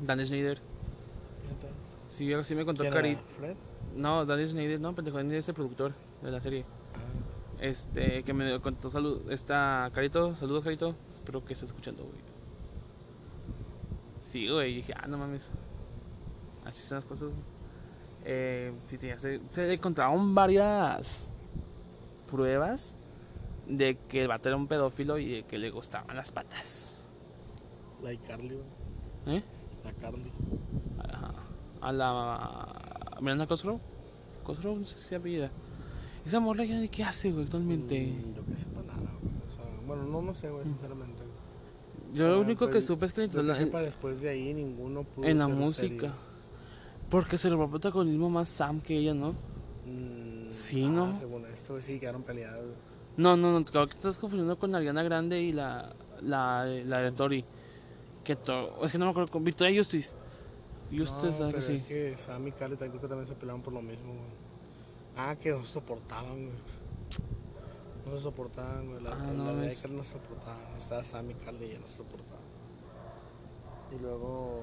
[0.00, 0.58] Dan Schneider.
[0.58, 1.68] ¿Qué
[2.06, 3.18] Sí, así me contó Cari.
[3.36, 3.56] ¿Fred?
[3.94, 6.64] No, Dan Schneider, no, pendejo, es el productor de la serie.
[6.94, 7.30] Ah.
[7.60, 12.18] Este, que me contó salud, está Carito, saludos Carito, espero que esté escuchando, güey.
[14.20, 15.52] Sí, güey, dije, ah, no mames.
[16.64, 17.28] Así son las cosas.
[18.24, 21.32] eh, se, se encontraron varias
[22.30, 22.96] pruebas
[23.66, 27.08] de que el vato era un pedófilo y que le gustaban las patas.
[28.02, 28.58] La Carly,
[29.26, 29.42] ¿Eh?
[29.84, 30.32] La Carly.
[31.80, 33.80] A la Miranda Cosgrove.
[34.44, 35.50] Cosgrove, no sé si vida.
[36.24, 38.00] Esa morra ya de qué hace, güey, actualmente.
[38.00, 39.32] Mm, yo que sepa nada, güey.
[39.48, 41.22] O sea, bueno, no, no sé, güey, sinceramente.
[42.12, 45.04] Yo lo único que pues, supe es que, que la, sepa, después de ahí ninguno
[45.04, 46.12] pudo En la música.
[47.10, 49.32] Porque se le va protagonismo más Sam que ella, ¿no?
[49.84, 51.06] Mm, sí, ¿no?
[51.06, 52.76] Ah, según esto, sí, quedaron peleados.
[53.16, 57.12] No, no, no, creo que estás confundiendo con Ariana Grande y la, la, la de
[57.12, 57.44] Tori.
[58.22, 60.14] Que to, es que no me acuerdo con Victoria Justice.
[60.90, 61.74] Justice, no, pero sí.
[61.74, 64.50] es que Sam y Carly creo que también se peleaban por lo mismo, güey.
[65.16, 66.58] Ah, que no se soportaban, güey.
[68.06, 69.02] No se soportaban, güey.
[69.02, 69.90] La, ah, no, de es...
[69.90, 70.76] no se soportaban.
[70.78, 72.40] Estaba Sam y Carly y ya no se soportaban.
[73.96, 74.62] Y luego...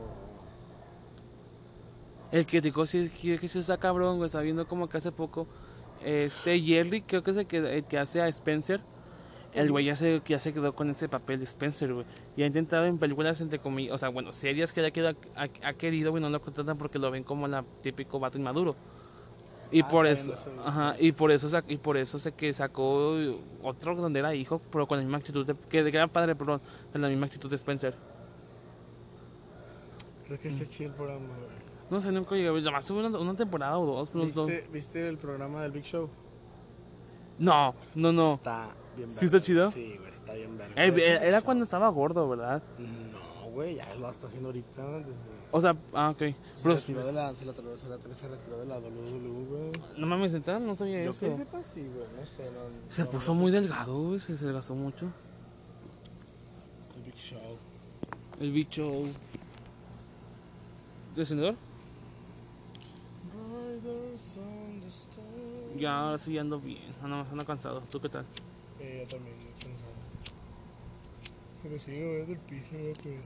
[2.32, 4.26] El que dijo sí, que sí está cabrón, güey.
[4.26, 5.48] Está viendo como que hace poco
[6.04, 8.82] este Jerry, creo que es el que, el que hace a Spencer.
[9.54, 12.06] El güey ya se, ya se quedó con ese papel de Spencer, güey.
[12.36, 15.74] Y ha intentado en películas, entre comillas, o sea, bueno, series que ha, ha, ha
[15.74, 18.76] querido, güey, no lo contratan porque lo ven como la típico vato inmaduro.
[19.72, 23.16] Y ah, por eso, ajá, y por eso, y por eso sé que sacó
[23.62, 26.62] otro donde era hijo, pero con la misma actitud, de, que, era padre, perdón,
[26.92, 27.94] con la misma actitud de Spencer.
[30.26, 31.67] Creo que está chido el programa, güey.
[31.90, 32.52] No sé, nunca llegué.
[32.52, 34.14] Nada más tuve una, una, temporada o dos.
[34.14, 36.10] ¿Viste, ¿Viste el programa del Big Show?
[37.40, 38.36] No, no, no.
[38.36, 39.72] Está bien ¿Sí está chido?
[39.72, 40.74] Sí, güey, está bien verga.
[40.76, 42.62] Eh, era cuando estaba gordo, ¿verdad?
[42.78, 44.86] No, güey, ya lo está haciendo ahorita.
[45.00, 45.38] Desde...
[45.52, 46.20] O sea, ah, ok.
[46.58, 49.72] Se, retiró de la, se, la, se, la, se retiró de la WWE, güey.
[49.98, 51.28] No mames, no sabía Yo eso.
[51.28, 52.44] Yo que sepa, sí, güey, no sé.
[52.52, 55.08] No, se no, puso muy delgado, güey, se, se gastó mucho.
[56.96, 57.58] El Big Show.
[58.42, 59.06] El Big Show.
[61.16, 61.56] ¿Descendedor?
[65.78, 67.82] Ya, ahora sí ando bien, ando, ando cansado.
[67.90, 68.26] ¿Tú qué tal?
[68.80, 69.92] Eh, yo también, cansado.
[71.62, 73.20] Se me sigue moviendo el piso, güey.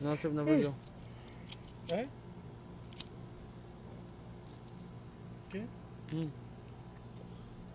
[0.00, 0.74] No, se no veo yo.
[1.96, 2.06] ¿Eh?
[5.50, 5.60] ¿Qué?
[6.12, 6.28] Mm.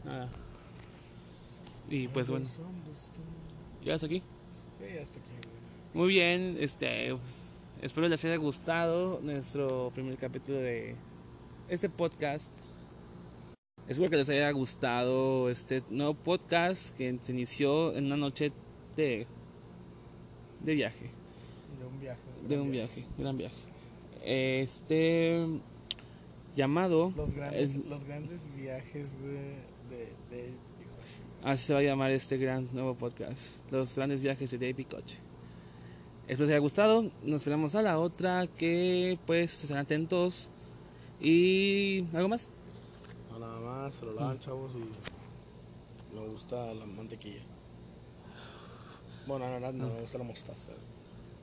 [0.06, 0.30] Nada.
[1.90, 2.46] Y pues bueno.
[3.84, 4.24] ¿Ya hasta aquí?
[4.80, 5.30] ya hasta aquí,
[5.94, 7.16] Muy bien, este.
[7.16, 7.44] Pues,
[7.82, 10.96] espero les haya gustado nuestro primer capítulo de
[11.68, 12.52] este podcast.
[13.88, 18.54] Espero que les haya gustado este nuevo podcast que se inició en una noche
[18.96, 19.28] de,
[20.62, 21.10] de viaje.
[21.78, 22.22] De un viaje.
[22.48, 23.06] de un viaje.
[23.18, 23.58] gran viaje.
[24.24, 25.46] Este
[26.56, 30.54] llamado los grandes, los grandes viajes de, de
[31.44, 33.70] Así se va a llamar este gran nuevo podcast.
[33.70, 35.20] Los grandes viajes de David Coche.
[36.22, 37.12] Espero que les haya gustado.
[37.26, 38.48] Nos esperamos a la otra.
[38.48, 40.52] Que pues estén atentos.
[41.20, 42.50] Y algo más.
[43.34, 47.42] No, nada más, se lo lavan, chavos, y me gusta la mantequilla.
[49.26, 50.72] Bueno, no, no, no, me gusta la mostaza.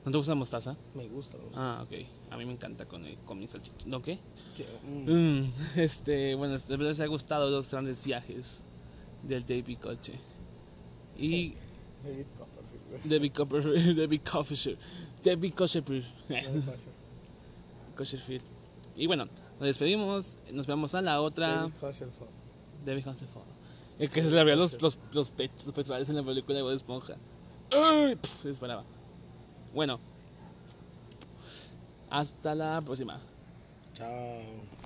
[0.05, 0.77] ¿No te gusta la mostaza?
[0.95, 1.79] Me gusta la mostaza.
[1.79, 1.91] Ah, ok.
[2.31, 3.87] A mí me encanta con, con mi salchicha.
[3.87, 4.19] ¿No qué?
[4.55, 4.65] ¿Qué?
[4.83, 5.41] Mm.
[5.41, 8.63] Mm, este, bueno, espero les haya gustado los grandes viajes
[9.23, 10.19] del David Coche.
[11.17, 11.55] Y...
[12.03, 13.09] David Copperfield.
[13.09, 13.97] David Copperfield.
[13.97, 14.77] David Copperfield.
[15.23, 16.05] David Copperfield.
[17.95, 18.43] Copperfield.
[18.95, 19.27] Y bueno,
[19.61, 21.49] nos despedimos, nos vemos a la otra.
[21.49, 22.29] David Hasselhoff.
[22.83, 23.43] David Hasselhoff.
[23.99, 26.63] El que se le abrían los, los, los, pechos los pectorales en la película de
[26.63, 27.15] Bob Esponja.
[27.69, 28.17] ¡Ay!
[28.43, 28.83] Disparaba.
[29.71, 29.99] Bueno.
[32.09, 33.19] Hasta la próxima.
[33.93, 34.80] Chao.